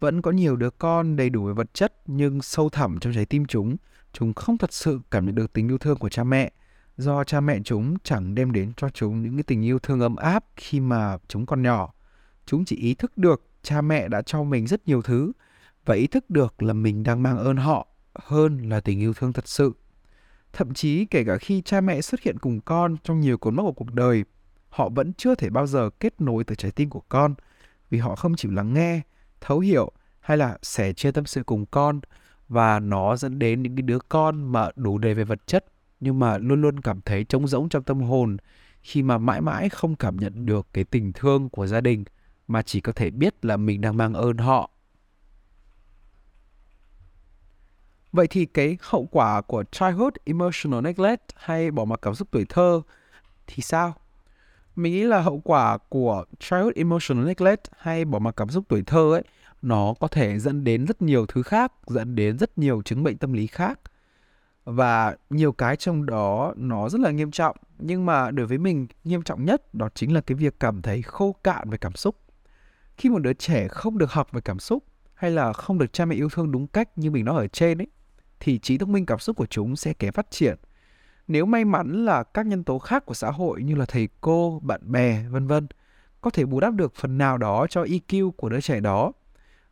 [0.01, 3.27] Vẫn có nhiều đứa con đầy đủ về vật chất nhưng sâu thẳm trong trái
[3.27, 3.77] tim chúng
[4.13, 6.53] chúng không thật sự cảm nhận được tình yêu thương của cha mẹ
[6.97, 10.17] do cha mẹ chúng chẳng đem đến cho chúng những cái tình yêu thương ấm
[10.17, 11.93] áp khi mà chúng còn nhỏ.
[12.47, 15.33] Chúng chỉ ý thức được cha mẹ đã cho mình rất nhiều thứ
[15.85, 19.33] và ý thức được là mình đang mang ơn họ hơn là tình yêu thương
[19.33, 19.73] thật sự.
[20.53, 23.65] Thậm chí kể cả khi cha mẹ xuất hiện cùng con trong nhiều cột mốc
[23.67, 24.25] của cuộc đời,
[24.69, 27.35] họ vẫn chưa thể bao giờ kết nối từ trái tim của con
[27.91, 29.01] vì họ không chịu lắng nghe,
[29.41, 32.01] thấu hiểu hay là sẻ chia tâm sự cùng con
[32.49, 35.65] và nó dẫn đến những cái đứa con mà đủ đầy về vật chất
[36.05, 38.37] nhưng mà luôn luôn cảm thấy trống rỗng trong tâm hồn
[38.83, 42.05] khi mà mãi mãi không cảm nhận được cái tình thương của gia đình
[42.49, 44.71] mà chỉ có thể biết là mình đang mang ơn họ.
[48.13, 52.47] Vậy thì cái hậu quả của childhood emotional neglect hay bỏ mặc cảm xúc tuổi
[52.49, 52.83] thơ
[53.47, 53.95] thì sao?
[54.77, 58.83] Mình nghĩ là hậu quả của childhood emotional neglect hay bỏ mặc cảm xúc tuổi
[58.87, 59.23] thơ ấy
[59.63, 63.19] nó có thể dẫn đến rất nhiều thứ khác, dẫn đến rất nhiều chứng bệnh
[63.19, 63.81] tâm lý khác
[64.65, 67.57] và nhiều cái trong đó nó rất là nghiêm trọng.
[67.79, 71.03] Nhưng mà đối với mình, nghiêm trọng nhất đó chính là cái việc cảm thấy
[71.03, 72.17] khô cạn về cảm xúc.
[72.97, 76.05] Khi một đứa trẻ không được học về cảm xúc hay là không được cha
[76.05, 77.87] mẹ yêu thương đúng cách như mình nói ở trên ấy,
[78.41, 80.57] thì trí thông minh cảm xúc của chúng sẽ kém phát triển.
[81.29, 84.61] Nếu may mắn là các nhân tố khác của xã hội như là thầy cô,
[84.63, 85.67] bạn bè, vân vân,
[86.21, 89.13] có thể bù đắp được phần nào đó cho EQ của đứa trẻ đó.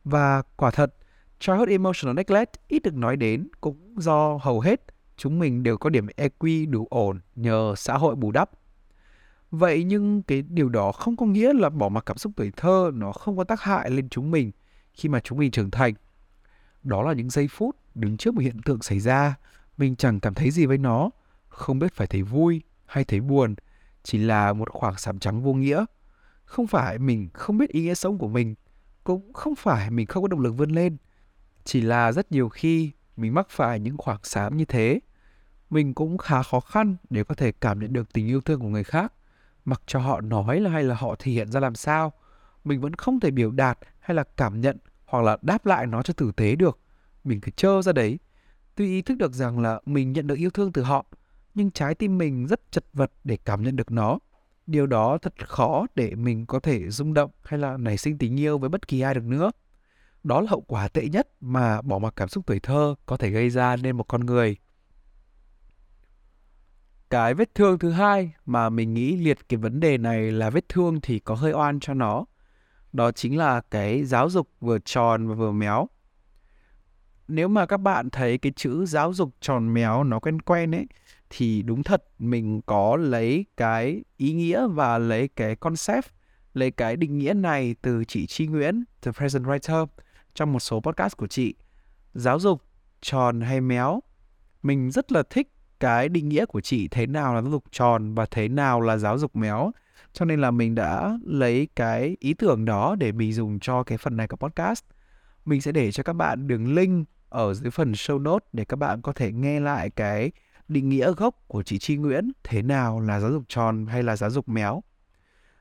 [0.03, 0.93] Và quả thật
[1.45, 4.81] Childhood Emotional Neglect ít được nói đến cũng do hầu hết
[5.17, 8.49] chúng mình đều có điểm EQ đủ ổn nhờ xã hội bù đắp.
[9.51, 12.91] Vậy nhưng cái điều đó không có nghĩa là bỏ mặc cảm xúc tuổi thơ
[12.93, 14.51] nó không có tác hại lên chúng mình
[14.93, 15.93] khi mà chúng mình trưởng thành.
[16.83, 19.35] Đó là những giây phút đứng trước một hiện tượng xảy ra,
[19.77, 21.09] mình chẳng cảm thấy gì với nó,
[21.47, 23.55] không biết phải thấy vui hay thấy buồn,
[24.03, 25.85] chỉ là một khoảng sám trắng vô nghĩa.
[26.45, 28.55] Không phải mình không biết ý nghĩa sống của mình,
[29.03, 30.97] cũng không phải mình không có động lực vươn lên,
[31.63, 34.99] chỉ là rất nhiều khi mình mắc phải những khoảng xám như thế.
[35.69, 38.67] Mình cũng khá khó khăn để có thể cảm nhận được tình yêu thương của
[38.67, 39.13] người khác.
[39.65, 42.13] Mặc cho họ nói là hay là họ thể hiện ra làm sao,
[42.63, 46.01] mình vẫn không thể biểu đạt hay là cảm nhận hoặc là đáp lại nó
[46.01, 46.79] cho tử tế được.
[47.23, 48.19] Mình cứ trơ ra đấy.
[48.75, 51.05] Tuy ý thức được rằng là mình nhận được yêu thương từ họ,
[51.53, 54.19] nhưng trái tim mình rất chật vật để cảm nhận được nó.
[54.67, 58.39] Điều đó thật khó để mình có thể rung động hay là nảy sinh tình
[58.39, 59.51] yêu với bất kỳ ai được nữa
[60.23, 63.29] đó là hậu quả tệ nhất mà bỏ mặc cảm xúc tuổi thơ có thể
[63.29, 64.55] gây ra nên một con người.
[67.09, 70.69] Cái vết thương thứ hai mà mình nghĩ liệt cái vấn đề này là vết
[70.69, 72.25] thương thì có hơi oan cho nó.
[72.93, 75.87] Đó chính là cái giáo dục vừa tròn và vừa méo.
[77.27, 80.87] Nếu mà các bạn thấy cái chữ giáo dục tròn méo nó quen quen ấy
[81.29, 86.05] thì đúng thật mình có lấy cái ý nghĩa và lấy cái concept,
[86.53, 89.85] lấy cái định nghĩa này từ chị Chi Nguyễn, The Present Writer
[90.35, 91.55] trong một số podcast của chị.
[92.13, 92.61] Giáo dục,
[93.01, 93.99] tròn hay méo?
[94.63, 98.13] Mình rất là thích cái định nghĩa của chị thế nào là giáo dục tròn
[98.13, 99.71] và thế nào là giáo dục méo.
[100.13, 103.97] Cho nên là mình đã lấy cái ý tưởng đó để mình dùng cho cái
[103.97, 104.83] phần này của podcast.
[105.45, 108.75] Mình sẽ để cho các bạn đường link ở dưới phần show note để các
[108.75, 110.31] bạn có thể nghe lại cái
[110.67, 114.15] định nghĩa gốc của chị Chi Nguyễn, thế nào là giáo dục tròn hay là
[114.15, 114.83] giáo dục méo.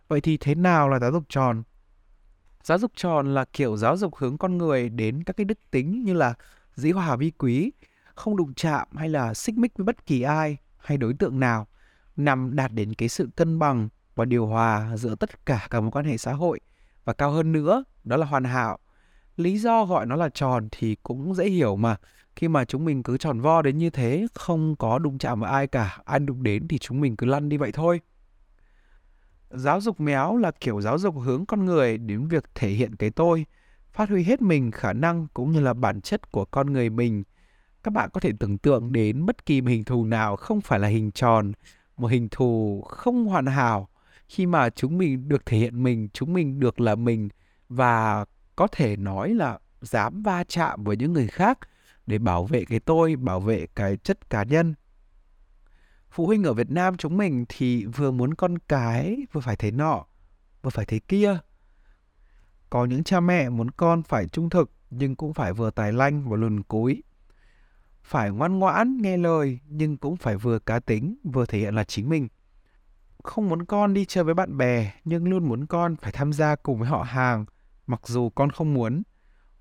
[0.08, 1.62] Vậy thì thế nào là giáo dục tròn?
[2.64, 6.04] Giáo dục tròn là kiểu giáo dục hướng con người đến các cái đức tính
[6.04, 6.34] như là
[6.74, 7.72] dĩ hòa vi quý,
[8.14, 11.66] không đụng chạm hay là xích mích với bất kỳ ai hay đối tượng nào,
[12.16, 15.90] nằm đạt đến cái sự cân bằng và điều hòa giữa tất cả các mối
[15.90, 16.60] quan hệ xã hội
[17.04, 18.78] và cao hơn nữa đó là hoàn hảo.
[19.36, 21.96] Lý do gọi nó là tròn thì cũng dễ hiểu mà.
[22.36, 25.52] Khi mà chúng mình cứ tròn vo đến như thế, không có đụng chạm vào
[25.52, 28.00] ai cả, ai đụng đến thì chúng mình cứ lăn đi vậy thôi.
[29.54, 33.10] Giáo dục méo là kiểu giáo dục hướng con người đến việc thể hiện cái
[33.10, 33.46] tôi,
[33.92, 37.22] phát huy hết mình khả năng cũng như là bản chất của con người mình.
[37.82, 40.78] Các bạn có thể tưởng tượng đến bất kỳ một hình thù nào không phải
[40.78, 41.52] là hình tròn,
[41.96, 43.88] một hình thù không hoàn hảo.
[44.28, 47.28] Khi mà chúng mình được thể hiện mình, chúng mình được là mình
[47.68, 48.24] và
[48.56, 51.58] có thể nói là dám va chạm với những người khác
[52.06, 54.74] để bảo vệ cái tôi, bảo vệ cái chất cá nhân
[56.12, 59.70] phụ huynh ở Việt Nam chúng mình thì vừa muốn con cái vừa phải thế
[59.70, 60.04] nọ,
[60.62, 61.38] vừa phải thế kia.
[62.70, 66.30] Có những cha mẹ muốn con phải trung thực nhưng cũng phải vừa tài lanh
[66.30, 67.02] và lùn cúi.
[68.02, 71.84] Phải ngoan ngoãn, nghe lời nhưng cũng phải vừa cá tính, vừa thể hiện là
[71.84, 72.28] chính mình.
[73.22, 76.56] Không muốn con đi chơi với bạn bè nhưng luôn muốn con phải tham gia
[76.56, 77.44] cùng với họ hàng
[77.86, 79.02] mặc dù con không muốn.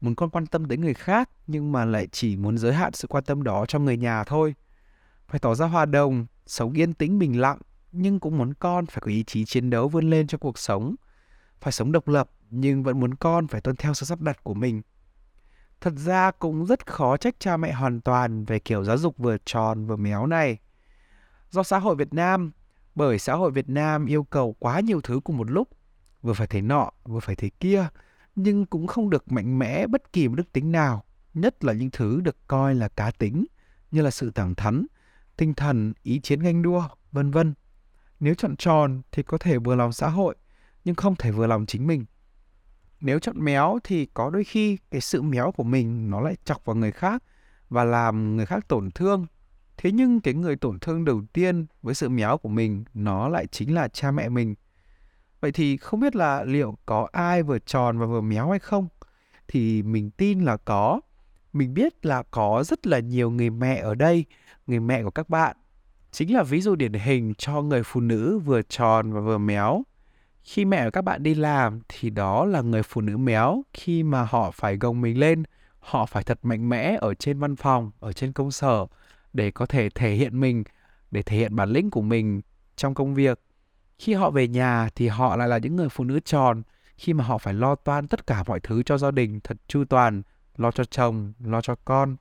[0.01, 3.07] Muốn con quan tâm tới người khác nhưng mà lại chỉ muốn giới hạn sự
[3.07, 4.55] quan tâm đó cho người nhà thôi.
[5.27, 7.57] Phải tỏ ra hòa đồng, sống yên tĩnh, bình lặng,
[7.91, 10.95] nhưng cũng muốn con phải có ý chí chiến đấu vươn lên cho cuộc sống.
[11.59, 14.53] Phải sống độc lập, nhưng vẫn muốn con phải tuân theo sự sắp đặt của
[14.53, 14.81] mình.
[15.81, 19.37] Thật ra cũng rất khó trách cha mẹ hoàn toàn về kiểu giáo dục vừa
[19.45, 20.57] tròn vừa méo này.
[21.49, 22.51] Do xã hội việt nam,
[22.95, 25.69] bởi xã hội việt nam yêu cầu quá nhiều thứ cùng một lúc.
[26.21, 27.87] Vừa phải thế nọ, vừa phải thế kia,
[28.35, 31.89] nhưng cũng không được mạnh mẽ bất kỳ một đức tính nào, nhất là những
[31.91, 33.45] thứ được coi là cá tính,
[33.91, 34.85] như là sự thẳng thắn
[35.37, 37.53] tinh thần, ý chiến ganh đua, vân vân.
[38.19, 40.35] Nếu chọn tròn thì có thể vừa lòng xã hội,
[40.85, 42.05] nhưng không thể vừa lòng chính mình.
[43.01, 46.65] Nếu chọn méo thì có đôi khi cái sự méo của mình nó lại chọc
[46.65, 47.23] vào người khác
[47.69, 49.25] và làm người khác tổn thương.
[49.77, 53.47] Thế nhưng cái người tổn thương đầu tiên với sự méo của mình nó lại
[53.47, 54.55] chính là cha mẹ mình.
[55.39, 58.87] Vậy thì không biết là liệu có ai vừa tròn và vừa méo hay không?
[59.47, 61.01] Thì mình tin là có.
[61.53, 64.25] Mình biết là có rất là nhiều người mẹ ở đây
[64.67, 65.57] người mẹ của các bạn
[66.11, 69.83] chính là ví dụ điển hình cho người phụ nữ vừa tròn và vừa méo.
[70.41, 74.03] Khi mẹ của các bạn đi làm thì đó là người phụ nữ méo khi
[74.03, 75.43] mà họ phải gồng mình lên,
[75.79, 78.85] họ phải thật mạnh mẽ ở trên văn phòng, ở trên công sở
[79.33, 80.63] để có thể thể hiện mình,
[81.11, 82.41] để thể hiện bản lĩnh của mình
[82.75, 83.39] trong công việc.
[83.99, 86.63] Khi họ về nhà thì họ lại là những người phụ nữ tròn
[86.97, 89.83] khi mà họ phải lo toan tất cả mọi thứ cho gia đình thật chu
[89.85, 90.21] toàn,
[90.57, 92.15] lo cho chồng, lo cho con,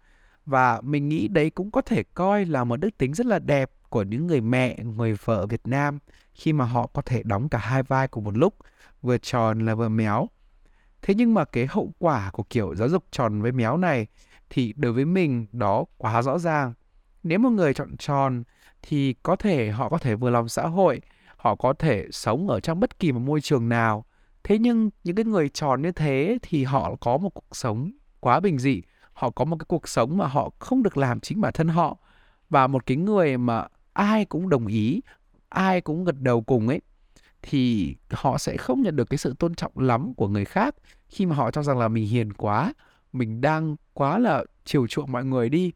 [0.47, 3.71] và mình nghĩ đấy cũng có thể coi là một đức tính rất là đẹp
[3.89, 5.99] của những người mẹ, người vợ Việt Nam
[6.35, 8.55] khi mà họ có thể đóng cả hai vai cùng một lúc,
[9.03, 10.29] vừa tròn là vừa méo.
[11.03, 14.07] Thế nhưng mà cái hậu quả của kiểu giáo dục tròn với méo này
[14.51, 16.73] thì đối với mình đó quá rõ ràng.
[17.23, 18.43] Nếu một người chọn tròn
[18.83, 21.01] thì có thể họ có thể vừa lòng xã hội,
[21.37, 24.05] họ có thể sống ở trong bất kỳ một môi trường nào.
[24.45, 27.91] Thế nhưng những cái người tròn như thế thì họ có một cuộc sống
[28.21, 31.41] quá bình dị, họ có một cái cuộc sống mà họ không được làm chính
[31.41, 31.99] bản thân họ.
[32.51, 35.01] Và một cái người mà ai cũng đồng ý
[35.49, 36.81] ai cũng gật đầu cùng ấy
[37.43, 40.75] thì họ sẽ không nhận được cái sự tôn trọng lắm của người khác.
[41.09, 42.73] Khi mà họ cho rằng là mình hiền quá
[43.13, 45.73] mình đang quá là chiều chuộng mọi người đi.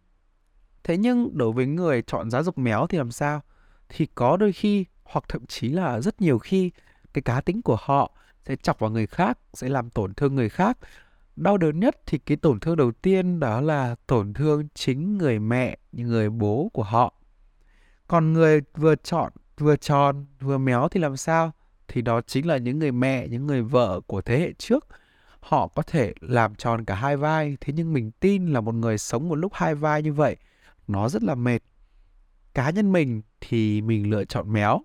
[0.85, 3.40] Thế nhưng đối với người chọn giáo dục méo thì làm sao?
[3.88, 6.70] Thì có đôi khi hoặc thậm chí là rất nhiều khi
[7.12, 8.12] cái cá tính của họ
[8.44, 10.78] sẽ chọc vào người khác sẽ làm tổn thương người khác
[11.37, 15.38] đau đớn nhất thì cái tổn thương đầu tiên đó là tổn thương chính người
[15.38, 17.14] mẹ, người bố của họ.
[18.09, 21.53] Còn người vừa chọn, vừa tròn, vừa méo thì làm sao?
[21.88, 24.87] Thì đó chính là những người mẹ, những người vợ của thế hệ trước.
[25.40, 28.99] Họ có thể làm tròn cả hai vai, thế nhưng mình tin là một người
[28.99, 30.37] sống một lúc hai vai như vậy,
[30.88, 31.59] nó rất là mệt.
[32.55, 34.81] Cá nhân mình thì mình lựa chọn méo,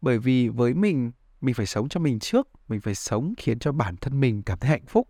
[0.00, 3.72] bởi vì với mình mình phải sống cho mình trước, mình phải sống khiến cho
[3.72, 5.08] bản thân mình cảm thấy hạnh phúc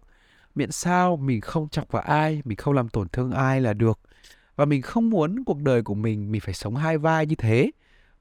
[0.54, 4.00] miễn sao mình không chọc vào ai, mình không làm tổn thương ai là được.
[4.56, 7.70] Và mình không muốn cuộc đời của mình mình phải sống hai vai như thế.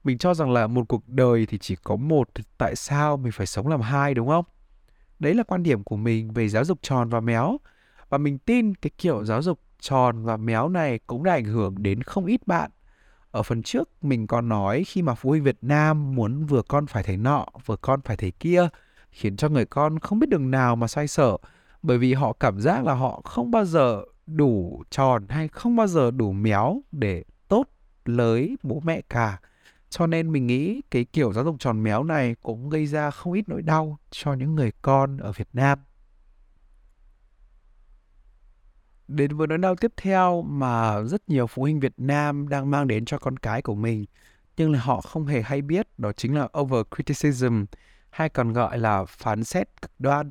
[0.04, 3.46] Mình cho rằng là một cuộc đời thì chỉ có một tại sao mình phải
[3.46, 4.44] sống làm hai, đúng không?
[5.18, 7.58] Đấy là quan điểm của mình về giáo dục tròn và méo.
[8.08, 11.82] Và mình tin cái kiểu giáo dục tròn và méo này cũng đã ảnh hưởng
[11.82, 12.70] đến không ít bạn.
[13.30, 16.86] Ở phần trước, mình còn nói khi mà phụ huynh Việt Nam muốn vừa con
[16.86, 18.68] phải thấy nọ, vừa con phải thấy kia,
[19.10, 21.36] khiến cho người con không biết đường nào mà xoay sở
[21.82, 25.86] bởi vì họ cảm giác là họ không bao giờ đủ tròn hay không bao
[25.86, 27.64] giờ đủ méo để tốt
[28.04, 29.38] lới bố mẹ cả
[29.90, 33.32] cho nên mình nghĩ cái kiểu giáo dục tròn méo này cũng gây ra không
[33.32, 35.78] ít nỗi đau cho những người con ở Việt Nam.
[39.08, 42.88] Đến với nỗi đau tiếp theo mà rất nhiều phụ huynh Việt Nam đang mang
[42.88, 44.04] đến cho con cái của mình,
[44.56, 47.64] nhưng là họ không hề hay biết, đó chính là over criticism,
[48.10, 50.30] hay còn gọi là phán xét cực đoan.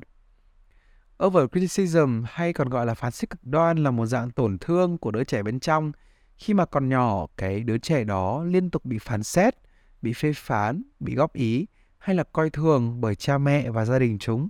[1.24, 4.98] Over criticism hay còn gọi là phán xét cực đoan là một dạng tổn thương
[4.98, 5.92] của đứa trẻ bên trong.
[6.36, 9.54] Khi mà còn nhỏ, cái đứa trẻ đó liên tục bị phán xét,
[10.02, 11.66] bị phê phán, bị góp ý
[11.98, 14.48] hay là coi thường bởi cha mẹ và gia đình chúng.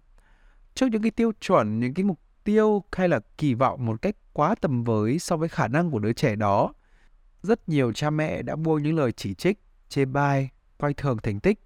[0.75, 4.17] Trước những cái tiêu chuẩn, những cái mục tiêu hay là kỳ vọng một cách
[4.33, 6.73] quá tầm với so với khả năng của đứa trẻ đó,
[7.43, 11.41] rất nhiều cha mẹ đã buông những lời chỉ trích, chê bai, coi thường thành
[11.41, 11.61] tích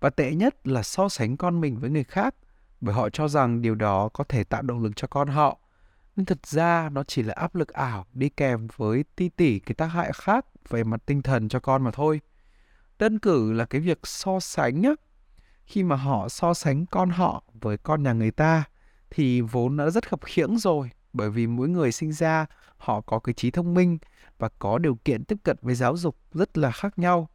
[0.00, 2.34] và tệ nhất là so sánh con mình với người khác
[2.80, 5.58] bởi họ cho rằng điều đó có thể tạo động lực cho con họ
[6.18, 9.74] nhưng thực ra nó chỉ là áp lực ảo đi kèm với ti tỉ cái
[9.74, 12.20] tác hại khác về mặt tinh thần cho con mà thôi.
[12.98, 14.90] Đơn cử là cái việc so sánh nhá.
[15.64, 18.64] Khi mà họ so sánh con họ với con nhà người ta
[19.10, 23.18] thì vốn đã rất khập khiễng rồi bởi vì mỗi người sinh ra họ có
[23.18, 23.98] cái trí thông minh
[24.38, 27.28] và có điều kiện tiếp cận với giáo dục rất là khác nhau.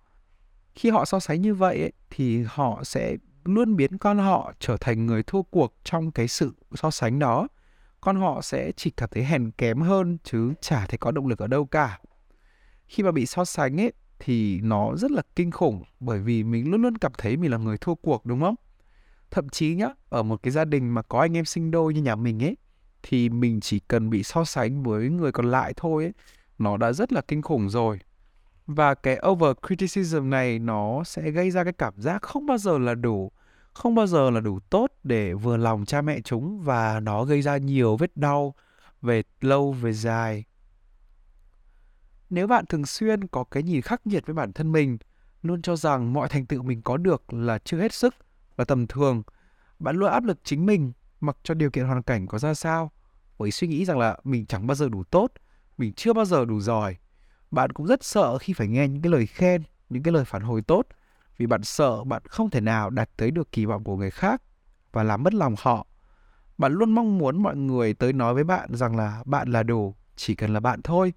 [0.75, 4.77] Khi họ so sánh như vậy ấy, thì họ sẽ luôn biến con họ trở
[4.77, 7.47] thành người thua cuộc trong cái sự so sánh đó
[8.01, 11.39] con họ sẽ chỉ cảm thấy hèn kém hơn chứ chả thấy có động lực
[11.39, 11.99] ở đâu cả.
[12.85, 16.71] Khi mà bị so sánh ấy thì nó rất là kinh khủng bởi vì mình
[16.71, 18.55] luôn luôn cảm thấy mình là người thua cuộc đúng không?
[19.31, 22.01] Thậm chí nhá, ở một cái gia đình mà có anh em sinh đôi như
[22.01, 22.57] nhà mình ấy
[23.03, 26.13] thì mình chỉ cần bị so sánh với người còn lại thôi ấy,
[26.57, 27.99] nó đã rất là kinh khủng rồi.
[28.67, 32.77] Và cái over criticism này nó sẽ gây ra cái cảm giác không bao giờ
[32.77, 33.31] là đủ
[33.73, 37.41] không bao giờ là đủ tốt để vừa lòng cha mẹ chúng và nó gây
[37.41, 38.55] ra nhiều vết đau
[39.01, 40.43] về lâu về dài.
[42.29, 44.97] Nếu bạn thường xuyên có cái nhìn khắc nghiệt với bản thân mình,
[45.41, 48.15] luôn cho rằng mọi thành tựu mình có được là chưa hết sức
[48.55, 49.23] và tầm thường,
[49.79, 52.91] bạn luôn áp lực chính mình mặc cho điều kiện hoàn cảnh có ra sao,
[53.37, 55.31] với suy nghĩ rằng là mình chẳng bao giờ đủ tốt,
[55.77, 56.97] mình chưa bao giờ đủ giỏi.
[57.53, 60.41] Bạn cũng rất sợ khi phải nghe những cái lời khen, những cái lời phản
[60.41, 60.87] hồi tốt
[61.37, 64.41] vì bạn sợ bạn không thể nào đạt tới được kỳ vọng của người khác
[64.91, 65.87] và làm mất lòng họ.
[66.57, 69.95] Bạn luôn mong muốn mọi người tới nói với bạn rằng là bạn là đủ,
[70.15, 71.13] chỉ cần là bạn thôi.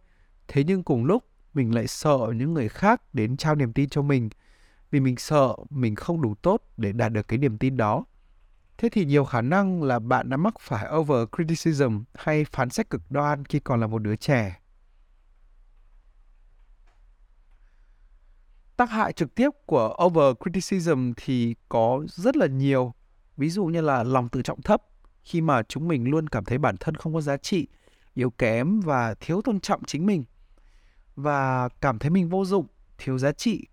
[0.49, 4.03] Thế nhưng cùng lúc mình lại sợ những người khác đến trao niềm tin cho
[4.03, 4.29] mình
[4.91, 8.05] vì mình sợ mình không đủ tốt để đạt được cái niềm tin đó.
[8.79, 12.91] Thế thì nhiều khả năng là bạn đã mắc phải over criticism hay phán xét
[12.91, 14.57] cực đoan khi còn là một đứa trẻ
[18.77, 22.95] tác hại trực tiếp của over criticism thì có rất là nhiều.
[23.37, 24.83] Ví dụ như là lòng tự trọng thấp,
[25.25, 27.67] khi mà chúng mình luôn cảm thấy bản thân không có giá trị,
[28.15, 30.25] yếu kém và thiếu tôn trọng chính mình,
[31.17, 32.67] và cảm thấy mình vô dụng,
[32.99, 33.67] thiếu giá trị,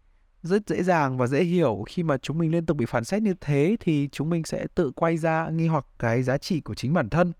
[0.43, 1.83] rất dễ dàng và dễ hiểu.
[1.87, 4.67] Khi mà chúng mình liên tục bị phản xét như thế thì chúng mình sẽ
[4.75, 7.33] tự quay ra nghi hoặc cái giá trị của chính bản thân.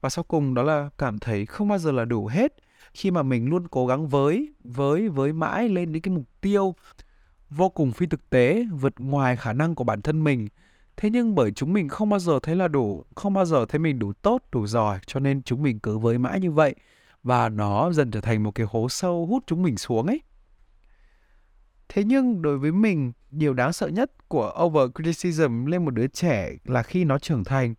[0.00, 2.52] Và sau cùng đó là cảm thấy không bao giờ là đủ hết
[2.96, 6.74] khi mà mình luôn cố gắng với với với mãi lên đến cái mục tiêu
[7.50, 10.48] vô cùng phi thực tế, vượt ngoài khả năng của bản thân mình.
[10.96, 13.78] Thế nhưng bởi chúng mình không bao giờ thấy là đủ, không bao giờ thấy
[13.78, 16.74] mình đủ tốt, đủ giỏi, cho nên chúng mình cứ với mãi như vậy
[17.22, 20.22] và nó dần trở thành một cái hố sâu hút chúng mình xuống ấy.
[21.88, 26.06] Thế nhưng đối với mình, điều đáng sợ nhất của over criticism lên một đứa
[26.06, 27.74] trẻ là khi nó trưởng thành,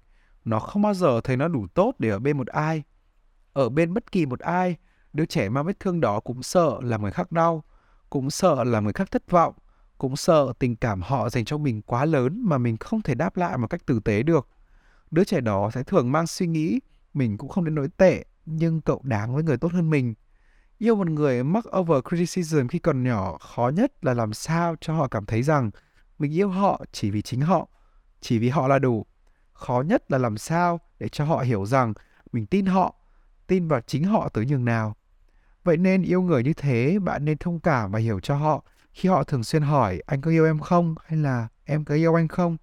[0.45, 2.83] nó không bao giờ thấy nó đủ tốt để ở bên một ai,
[3.53, 4.75] ở bên bất kỳ một ai
[5.13, 7.63] đứa trẻ mang vết thương đó cũng sợ làm người khác đau,
[8.09, 9.53] cũng sợ làm người khác thất vọng,
[9.97, 13.37] cũng sợ tình cảm họ dành cho mình quá lớn mà mình không thể đáp
[13.37, 14.47] lại một cách tử tế được.
[15.11, 16.79] Đứa trẻ đó sẽ thường mang suy nghĩ,
[17.13, 20.13] mình cũng không đến nỗi tệ, nhưng cậu đáng với người tốt hơn mình.
[20.77, 24.93] Yêu một người mắc over criticism khi còn nhỏ khó nhất là làm sao cho
[24.93, 25.71] họ cảm thấy rằng
[26.19, 27.67] mình yêu họ chỉ vì chính họ,
[28.21, 29.05] chỉ vì họ là đủ.
[29.53, 31.93] Khó nhất là làm sao để cho họ hiểu rằng
[32.31, 32.95] mình tin họ
[33.47, 34.95] tin vào chính họ tới nhường nào.
[35.63, 38.63] Vậy nên yêu người như thế, bạn nên thông cảm và hiểu cho họ.
[38.91, 40.95] Khi họ thường xuyên hỏi, anh có yêu em không?
[41.05, 42.57] hay là, em có yêu anh không?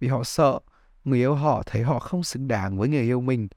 [0.00, 0.58] Vì họ sợ
[1.04, 3.48] người yêu họ thấy họ không xứng đáng với người yêu mình,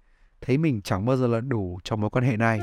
[0.41, 2.59] thấy mình chẳng bao giờ là đủ trong mối quan hệ này.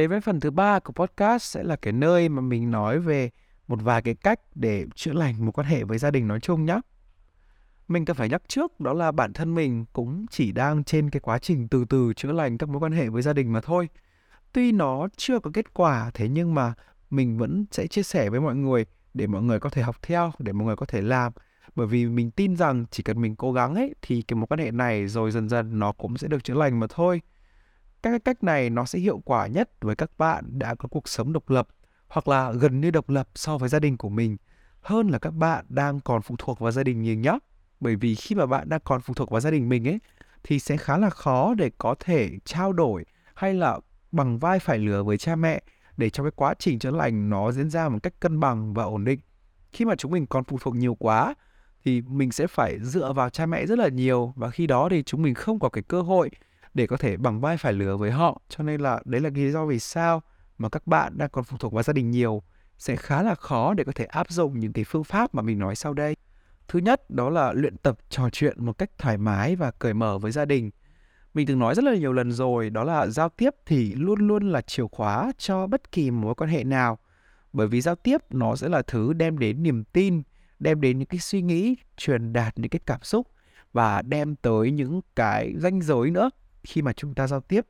[0.00, 3.30] Đến với phần thứ ba của podcast sẽ là cái nơi mà mình nói về
[3.68, 6.64] một vài cái cách để chữa lành một quan hệ với gia đình nói chung
[6.64, 6.80] nhé.
[7.88, 11.20] Mình cần phải nhắc trước đó là bản thân mình cũng chỉ đang trên cái
[11.20, 13.88] quá trình từ từ chữa lành các mối quan hệ với gia đình mà thôi.
[14.52, 16.74] Tuy nó chưa có kết quả thế nhưng mà
[17.10, 20.32] mình vẫn sẽ chia sẻ với mọi người để mọi người có thể học theo,
[20.38, 21.32] để mọi người có thể làm.
[21.74, 24.60] Bởi vì mình tin rằng chỉ cần mình cố gắng ấy thì cái mối quan
[24.60, 27.20] hệ này rồi dần dần nó cũng sẽ được chữa lành mà thôi.
[28.02, 31.32] Các cách này nó sẽ hiệu quả nhất với các bạn đã có cuộc sống
[31.32, 31.68] độc lập
[32.08, 34.36] hoặc là gần như độc lập so với gia đình của mình
[34.80, 37.38] hơn là các bạn đang còn phụ thuộc vào gia đình nhiều nhé.
[37.80, 39.98] Bởi vì khi mà bạn đang còn phụ thuộc vào gia đình mình ấy,
[40.42, 43.78] thì sẽ khá là khó để có thể trao đổi hay là
[44.12, 45.62] bằng vai phải lừa với cha mẹ
[45.96, 48.84] để cho cái quá trình chữa lành nó diễn ra một cách cân bằng và
[48.84, 49.20] ổn định.
[49.72, 51.34] Khi mà chúng mình còn phụ thuộc nhiều quá
[51.84, 55.02] thì mình sẽ phải dựa vào cha mẹ rất là nhiều và khi đó thì
[55.02, 56.30] chúng mình không có cái cơ hội
[56.74, 58.40] để có thể bằng vai phải lứa với họ.
[58.48, 60.22] Cho nên là đấy là lý do vì sao
[60.58, 62.42] mà các bạn đang còn phụ thuộc vào gia đình nhiều.
[62.78, 65.58] Sẽ khá là khó để có thể áp dụng những cái phương pháp mà mình
[65.58, 66.16] nói sau đây.
[66.68, 70.18] Thứ nhất, đó là luyện tập trò chuyện một cách thoải mái và cởi mở
[70.18, 70.70] với gia đình.
[71.34, 74.52] Mình từng nói rất là nhiều lần rồi, đó là giao tiếp thì luôn luôn
[74.52, 76.98] là chìa khóa cho bất kỳ mối quan hệ nào.
[77.52, 80.22] Bởi vì giao tiếp nó sẽ là thứ đem đến niềm tin,
[80.58, 83.26] đem đến những cái suy nghĩ, truyền đạt những cái cảm xúc
[83.72, 86.30] và đem tới những cái ranh giới nữa
[86.64, 87.66] khi mà chúng ta giao tiếp.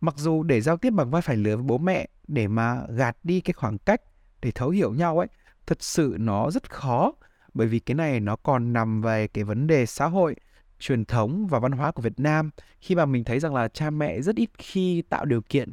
[0.00, 3.16] Mặc dù để giao tiếp bằng vai phải lứa với bố mẹ để mà gạt
[3.22, 4.00] đi cái khoảng cách
[4.42, 5.28] để thấu hiểu nhau ấy,
[5.66, 7.12] thật sự nó rất khó
[7.54, 10.36] bởi vì cái này nó còn nằm về cái vấn đề xã hội,
[10.78, 12.50] truyền thống và văn hóa của Việt Nam
[12.80, 15.70] khi mà mình thấy rằng là cha mẹ rất ít khi tạo điều kiện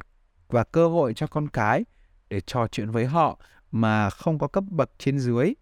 [0.48, 1.84] và cơ hội cho con cái
[2.28, 3.40] để trò chuyện với họ
[3.70, 5.54] mà không có cấp bậc trên dưới.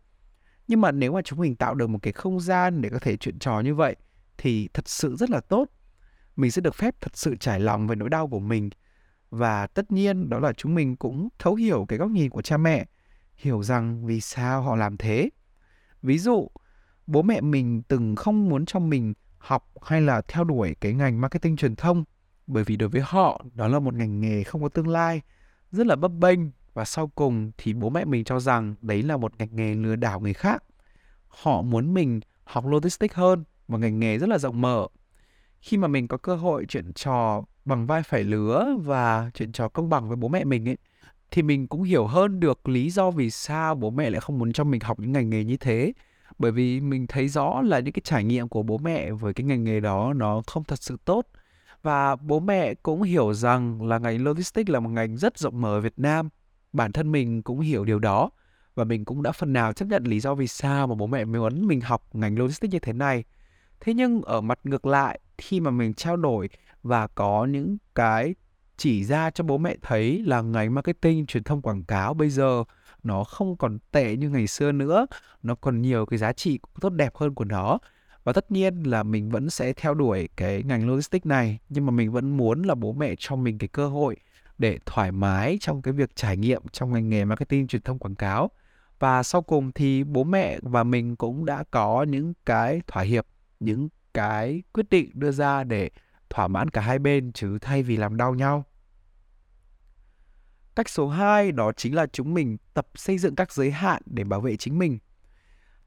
[0.68, 3.16] Nhưng mà nếu mà chúng mình tạo được một cái không gian để có thể
[3.16, 3.96] chuyện trò như vậy
[4.38, 5.64] thì thật sự rất là tốt
[6.36, 8.70] mình sẽ được phép thật sự trải lòng về nỗi đau của mình.
[9.30, 12.56] Và tất nhiên đó là chúng mình cũng thấu hiểu cái góc nhìn của cha
[12.56, 12.86] mẹ,
[13.36, 15.30] hiểu rằng vì sao họ làm thế.
[16.02, 16.48] Ví dụ,
[17.06, 21.20] bố mẹ mình từng không muốn cho mình học hay là theo đuổi cái ngành
[21.20, 22.04] marketing truyền thông,
[22.46, 25.20] bởi vì đối với họ, đó là một ngành nghề không có tương lai,
[25.72, 26.40] rất là bấp bênh.
[26.74, 29.96] Và sau cùng thì bố mẹ mình cho rằng đấy là một ngành nghề lừa
[29.96, 30.62] đảo người khác.
[31.28, 34.86] Họ muốn mình học logistics hơn một ngành nghề rất là rộng mở
[35.60, 39.68] khi mà mình có cơ hội chuyện trò bằng vai phải lứa và chuyện trò
[39.68, 40.76] công bằng với bố mẹ mình ấy,
[41.30, 44.52] thì mình cũng hiểu hơn được lý do vì sao bố mẹ lại không muốn
[44.52, 45.92] cho mình học những ngành nghề như thế.
[46.38, 49.44] Bởi vì mình thấy rõ là những cái trải nghiệm của bố mẹ với cái
[49.44, 51.26] ngành nghề đó nó không thật sự tốt.
[51.82, 55.76] Và bố mẹ cũng hiểu rằng là ngành logistics là một ngành rất rộng mở
[55.76, 56.28] ở Việt Nam.
[56.72, 58.30] Bản thân mình cũng hiểu điều đó
[58.74, 61.24] và mình cũng đã phần nào chấp nhận lý do vì sao mà bố mẹ
[61.24, 63.24] muốn mình học ngành logistics như thế này.
[63.80, 66.48] Thế nhưng ở mặt ngược lại khi mà mình trao đổi
[66.82, 68.34] và có những cái
[68.76, 72.64] chỉ ra cho bố mẹ thấy là ngành marketing, truyền thông, quảng cáo bây giờ
[73.02, 75.06] nó không còn tệ như ngày xưa nữa,
[75.42, 77.78] nó còn nhiều cái giá trị tốt đẹp hơn của nó.
[78.24, 81.90] Và tất nhiên là mình vẫn sẽ theo đuổi cái ngành logistics này, nhưng mà
[81.90, 84.16] mình vẫn muốn là bố mẹ cho mình cái cơ hội
[84.58, 88.14] để thoải mái trong cái việc trải nghiệm trong ngành nghề marketing, truyền thông, quảng
[88.14, 88.50] cáo.
[88.98, 93.26] Và sau cùng thì bố mẹ và mình cũng đã có những cái thỏa hiệp,
[93.60, 95.90] những cái quyết định đưa ra để
[96.30, 98.64] thỏa mãn cả hai bên chứ thay vì làm đau nhau.
[100.76, 104.24] Cách số 2 đó chính là chúng mình tập xây dựng các giới hạn để
[104.24, 104.98] bảo vệ chính mình.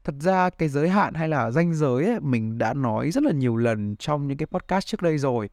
[0.04, 3.32] Thật ra cái giới hạn hay là ranh giới ấy, mình đã nói rất là
[3.32, 5.50] nhiều lần trong những cái podcast trước đây rồi.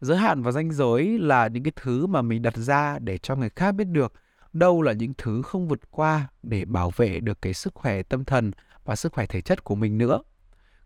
[0.00, 3.36] Giới hạn và ranh giới là những cái thứ mà mình đặt ra để cho
[3.36, 4.12] người khác biết được
[4.52, 8.24] đâu là những thứ không vượt qua để bảo vệ được cái sức khỏe tâm
[8.24, 8.50] thần
[8.84, 10.22] và sức khỏe thể chất của mình nữa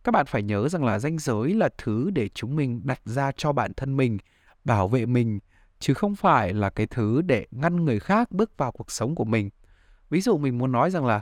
[0.07, 3.33] các bạn phải nhớ rằng là danh giới là thứ để chúng mình đặt ra
[3.37, 4.19] cho bản thân mình
[4.65, 5.39] bảo vệ mình
[5.79, 9.25] chứ không phải là cái thứ để ngăn người khác bước vào cuộc sống của
[9.25, 9.51] mình.
[10.11, 11.21] Ví dụ mình muốn nói rằng là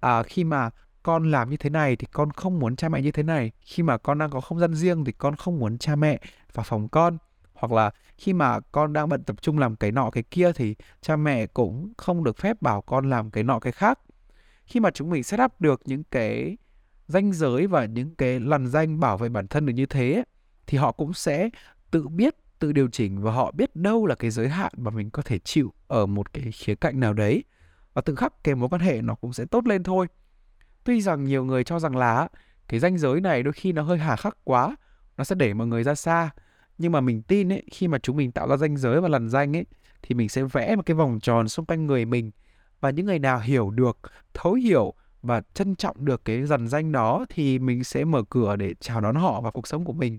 [0.00, 0.70] à, khi mà
[1.02, 3.82] con làm như thế này thì con không muốn cha mẹ như thế này khi
[3.82, 6.20] mà con đang có không gian riêng thì con không muốn cha mẹ
[6.52, 7.18] vào phòng con.
[7.54, 10.74] Hoặc là khi mà con đang bận tập trung làm cái nọ cái kia thì
[11.00, 13.98] cha mẹ cũng không được phép bảo con làm cái nọ cái khác.
[14.64, 16.56] Khi mà chúng mình set up được những cái
[17.06, 20.24] danh giới và những cái lằn danh bảo vệ bản thân được như thế
[20.66, 21.50] thì họ cũng sẽ
[21.90, 25.10] tự biết, tự điều chỉnh và họ biết đâu là cái giới hạn mà mình
[25.10, 27.44] có thể chịu ở một cái khía cạnh nào đấy.
[27.94, 30.06] Và tự khắc cái mối quan hệ nó cũng sẽ tốt lên thôi.
[30.84, 32.28] Tuy rằng nhiều người cho rằng là
[32.68, 34.76] cái ranh giới này đôi khi nó hơi hà khắc quá,
[35.16, 36.30] nó sẽ để mọi người ra xa.
[36.78, 39.28] Nhưng mà mình tin ấy, khi mà chúng mình tạo ra ranh giới và lằn
[39.28, 39.66] danh ấy,
[40.02, 42.30] thì mình sẽ vẽ một cái vòng tròn xung quanh người mình.
[42.80, 43.98] Và những người nào hiểu được,
[44.34, 44.94] thấu hiểu
[45.26, 49.00] và trân trọng được cái dần danh đó thì mình sẽ mở cửa để chào
[49.00, 50.18] đón họ vào cuộc sống của mình.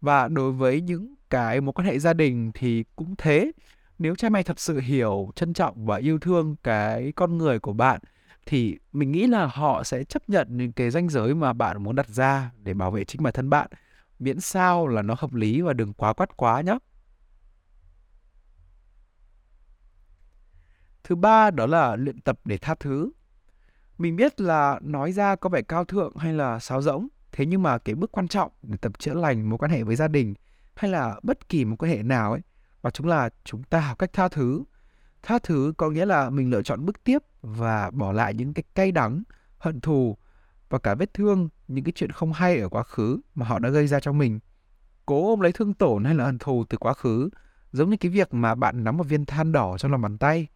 [0.00, 3.52] Và đối với những cái mối quan hệ gia đình thì cũng thế.
[3.98, 7.72] Nếu cha mẹ thật sự hiểu, trân trọng và yêu thương cái con người của
[7.72, 8.00] bạn
[8.46, 11.96] thì mình nghĩ là họ sẽ chấp nhận những cái ranh giới mà bạn muốn
[11.96, 13.70] đặt ra để bảo vệ chính bản thân bạn.
[14.18, 16.78] Miễn sao là nó hợp lý và đừng quá quát quá nhé
[21.10, 23.10] thứ ba đó là luyện tập để tha thứ
[24.00, 27.62] mình biết là nói ra có vẻ cao thượng hay là sáo rỗng, thế nhưng
[27.62, 30.34] mà cái bước quan trọng để tập chữa lành mối quan hệ với gia đình
[30.74, 32.40] hay là bất kỳ một quan hệ nào ấy
[32.82, 34.64] và chúng là chúng ta học cách tha thứ.
[35.22, 38.62] Tha thứ có nghĩa là mình lựa chọn bước tiếp và bỏ lại những cái
[38.74, 39.22] cay đắng,
[39.58, 40.16] hận thù
[40.68, 43.68] và cả vết thương, những cái chuyện không hay ở quá khứ mà họ đã
[43.68, 44.40] gây ra cho mình.
[45.06, 47.30] Cố ôm lấy thương tổn hay là hận thù từ quá khứ,
[47.72, 50.46] giống như cái việc mà bạn nắm một viên than đỏ trong lòng bàn tay.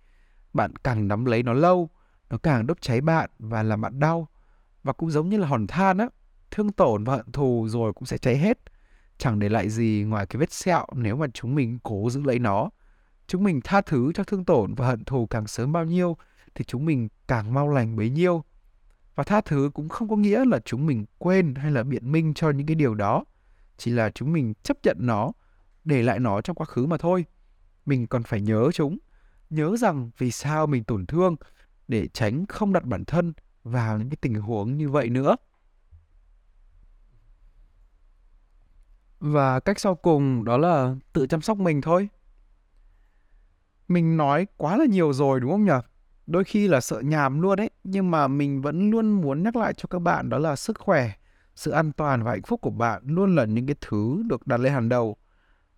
[0.53, 1.91] Bạn càng nắm lấy nó lâu
[2.35, 4.29] nó càng đốt cháy bạn và làm bạn đau.
[4.83, 6.09] Và cũng giống như là hòn than á,
[6.51, 8.59] thương tổn và hận thù rồi cũng sẽ cháy hết.
[9.19, 12.39] Chẳng để lại gì ngoài cái vết sẹo nếu mà chúng mình cố giữ lấy
[12.39, 12.71] nó.
[13.27, 16.17] Chúng mình tha thứ cho thương tổn và hận thù càng sớm bao nhiêu
[16.55, 18.45] thì chúng mình càng mau lành bấy nhiêu.
[19.15, 22.35] Và tha thứ cũng không có nghĩa là chúng mình quên hay là biện minh
[22.35, 23.25] cho những cái điều đó.
[23.77, 25.33] Chỉ là chúng mình chấp nhận nó,
[25.85, 27.25] để lại nó trong quá khứ mà thôi.
[27.87, 28.99] Mình còn phải nhớ chúng.
[29.51, 31.37] Nhớ rằng vì sao mình tổn thương
[31.89, 33.33] để tránh không đặt bản thân
[33.65, 35.37] vào những cái tình huống như vậy nữa.
[39.21, 42.09] Và cách sau cùng đó là tự chăm sóc mình thôi.
[43.89, 45.81] Mình nói quá là nhiều rồi, đúng không nhỉ
[46.27, 49.75] đôi khi là sợ nhàm luôn đấy, nhưng mà mình vẫn luôn muốn nhắc lại
[49.77, 51.11] cho các bạn đó là sức khỏe,
[51.55, 54.61] sự an toàn và hạnh phúc của bạn luôn là những cái thứ được đặt
[54.61, 55.17] lên hàng đầu.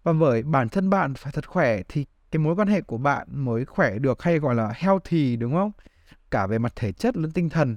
[0.02, 3.28] Và bởi bản thân bạn phải thật khỏe thì cái mối quan hệ của bạn
[3.30, 5.72] mới khỏe được hay gọi là healthy, đúng không?
[6.30, 7.76] Cả về mặt thể chất lẫn tinh thần.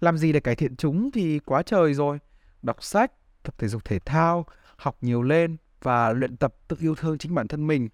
[0.00, 2.18] Làm gì để cải thiện chúng thì quá trời rồi.
[2.62, 3.12] Đọc sách
[3.42, 4.46] tập thể dục thể thao
[4.76, 7.88] học nhiều lên và luyện tập tự yêu thương chính bản thân mình.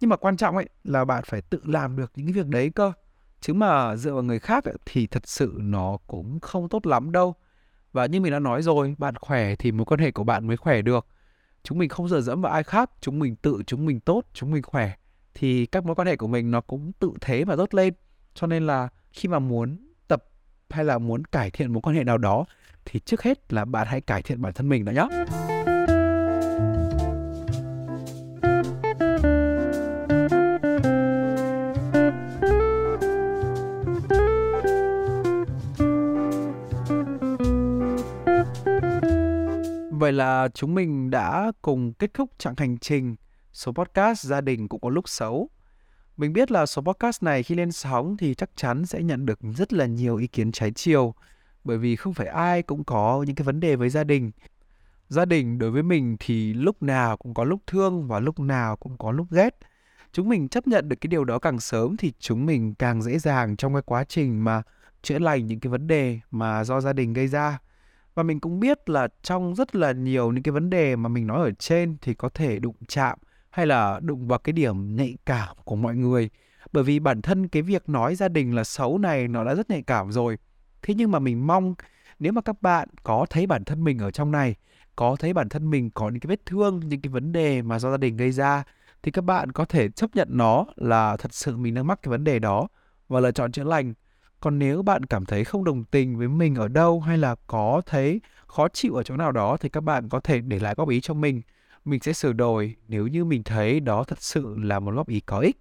[0.00, 2.70] Nhưng mà quan trọng ấy là bạn phải tự làm được những cái việc đấy
[2.74, 2.92] cơ.
[3.40, 7.12] Chứ mà dựa vào người khác ấy, thì thật sự nó cũng không tốt lắm
[7.12, 7.34] đâu.
[7.92, 10.56] Và như mình đã nói rồi bạn khỏe thì mối quan hệ của bạn mới
[10.56, 11.06] khỏe được.
[11.62, 14.50] Chúng mình không dựa dẫm vào ai khác chúng mình tự chúng mình tốt chúng
[14.50, 14.92] mình khỏe
[15.34, 17.94] thì các mối quan hệ của mình nó cũng tự thế mà tốt lên.
[18.34, 19.76] Cho nên là khi mà muốn
[20.08, 20.24] tập
[20.70, 22.44] hay là muốn cải thiện mối quan hệ nào đó,
[22.84, 25.08] thì trước hết là bạn hãy cải thiện bản thân mình đã nhé
[39.90, 43.16] Vậy là chúng mình đã cùng kết thúc chặng hành trình
[43.52, 45.50] số podcast Gia đình cũng có lúc xấu.
[46.16, 49.38] Mình biết là số podcast này khi lên sóng thì chắc chắn sẽ nhận được
[49.56, 51.14] rất là nhiều ý kiến trái chiều,
[51.64, 54.30] bởi vì không phải ai cũng có những cái vấn đề với gia đình.
[55.08, 58.76] Gia đình đối với mình thì lúc nào cũng có lúc thương và lúc nào
[58.76, 59.58] cũng có lúc ghét.
[60.12, 63.18] Chúng mình chấp nhận được cái điều đó càng sớm thì chúng mình càng dễ
[63.18, 64.62] dàng trong cái quá trình mà
[65.02, 67.58] chữa lành những cái vấn đề mà do gia đình gây ra
[68.14, 71.26] và mình cũng biết là trong rất là nhiều những cái vấn đề mà mình
[71.26, 73.18] nói ở trên thì có thể đụng chạm
[73.54, 76.30] hay là đụng vào cái điểm nhạy cảm của mọi người?
[76.72, 79.70] Bởi vì bản thân cái việc nói gia đình là xấu này nó đã rất
[79.70, 80.38] nhạy cảm rồi.
[80.82, 81.74] Thế nhưng mà mình mong
[82.18, 84.54] nếu mà các bạn có thấy bản thân mình ở trong này,
[84.96, 87.78] có thấy bản thân mình có những cái vết thương, những cái vấn đề mà
[87.78, 88.64] do gia đình gây ra,
[89.02, 92.10] thì các bạn có thể chấp nhận nó là thật sự mình đang mắc cái
[92.10, 92.68] vấn đề đó
[93.08, 93.94] và lựa chọn chữa lành.
[94.40, 97.82] Còn nếu bạn cảm thấy không đồng tình với mình ở đâu hay là có
[97.86, 100.88] thấy khó chịu ở chỗ nào đó thì các bạn có thể để lại góp
[100.88, 101.42] ý cho mình
[101.84, 105.20] mình sẽ sửa đổi nếu như mình thấy đó thật sự là một góp ý
[105.20, 105.56] có ích.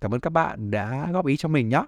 [0.00, 1.82] Cảm ơn các bạn đã góp ý cho mình nhé.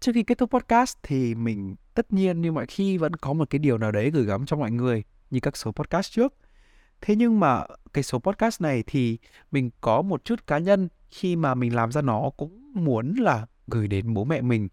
[0.00, 3.50] Trước khi kết thúc podcast thì mình tất nhiên như mọi khi vẫn có một
[3.50, 6.34] cái điều nào đấy gửi gắm cho mọi người, như các số podcast trước.
[7.00, 9.18] Thế nhưng mà cái số podcast này thì
[9.50, 13.46] mình có một chút cá nhân, khi mà mình làm ra nó cũng muốn là
[13.66, 14.68] gửi đến bố mẹ mình.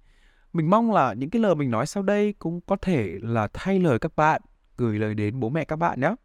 [0.53, 3.79] Mình mong là những cái lời mình nói sau đây cũng có thể là thay
[3.79, 4.41] lời các bạn,
[4.77, 6.15] gửi lời đến bố mẹ các bạn nhé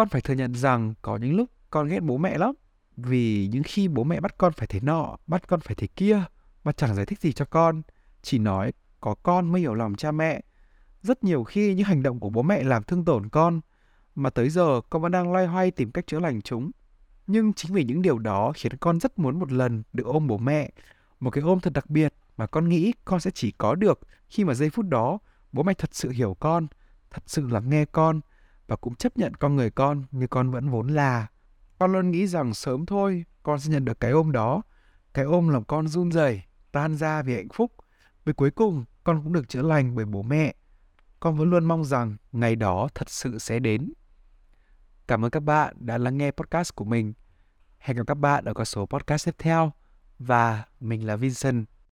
[0.00, 2.54] con phải thừa nhận rằng có những lúc con ghét bố mẹ lắm
[2.96, 6.24] vì những khi bố mẹ bắt con phải thế nọ bắt con phải thế kia
[6.64, 7.82] mà chẳng giải thích gì cho con
[8.22, 10.40] chỉ nói có con mới hiểu lòng cha mẹ
[11.02, 13.60] rất nhiều khi những hành động của bố mẹ làm thương tổn con
[14.14, 16.70] mà tới giờ con vẫn đang loay hoay tìm cách chữa lành chúng.
[17.26, 20.38] Nhưng chính vì những điều đó khiến con rất muốn một lần được ôm bố
[20.38, 20.70] mẹ,
[21.20, 24.44] một cái ôm thật đặc biệt mà con nghĩ con sẽ chỉ có được khi
[24.44, 25.18] mà giây phút đó
[25.52, 26.66] bố mẹ thật sự hiểu con,
[27.10, 28.20] thật sự lắng nghe con
[28.70, 31.26] và cũng chấp nhận con người con như con vẫn vốn là.
[31.78, 34.62] Con luôn nghĩ rằng sớm thôi con sẽ nhận được cái ôm đó,
[35.14, 36.42] cái ôm làm con run rẩy,
[36.72, 37.72] tan ra vì hạnh phúc.
[38.24, 40.54] Vì cuối cùng con cũng được chữa lành bởi bố mẹ.
[41.20, 43.92] Con vẫn luôn mong rằng ngày đó thật sự sẽ đến.
[45.06, 47.12] Cảm ơn các bạn đã lắng nghe podcast của mình.
[47.78, 49.72] Hẹn gặp các bạn ở các số podcast tiếp theo.
[50.18, 51.66] Và mình là Vincent.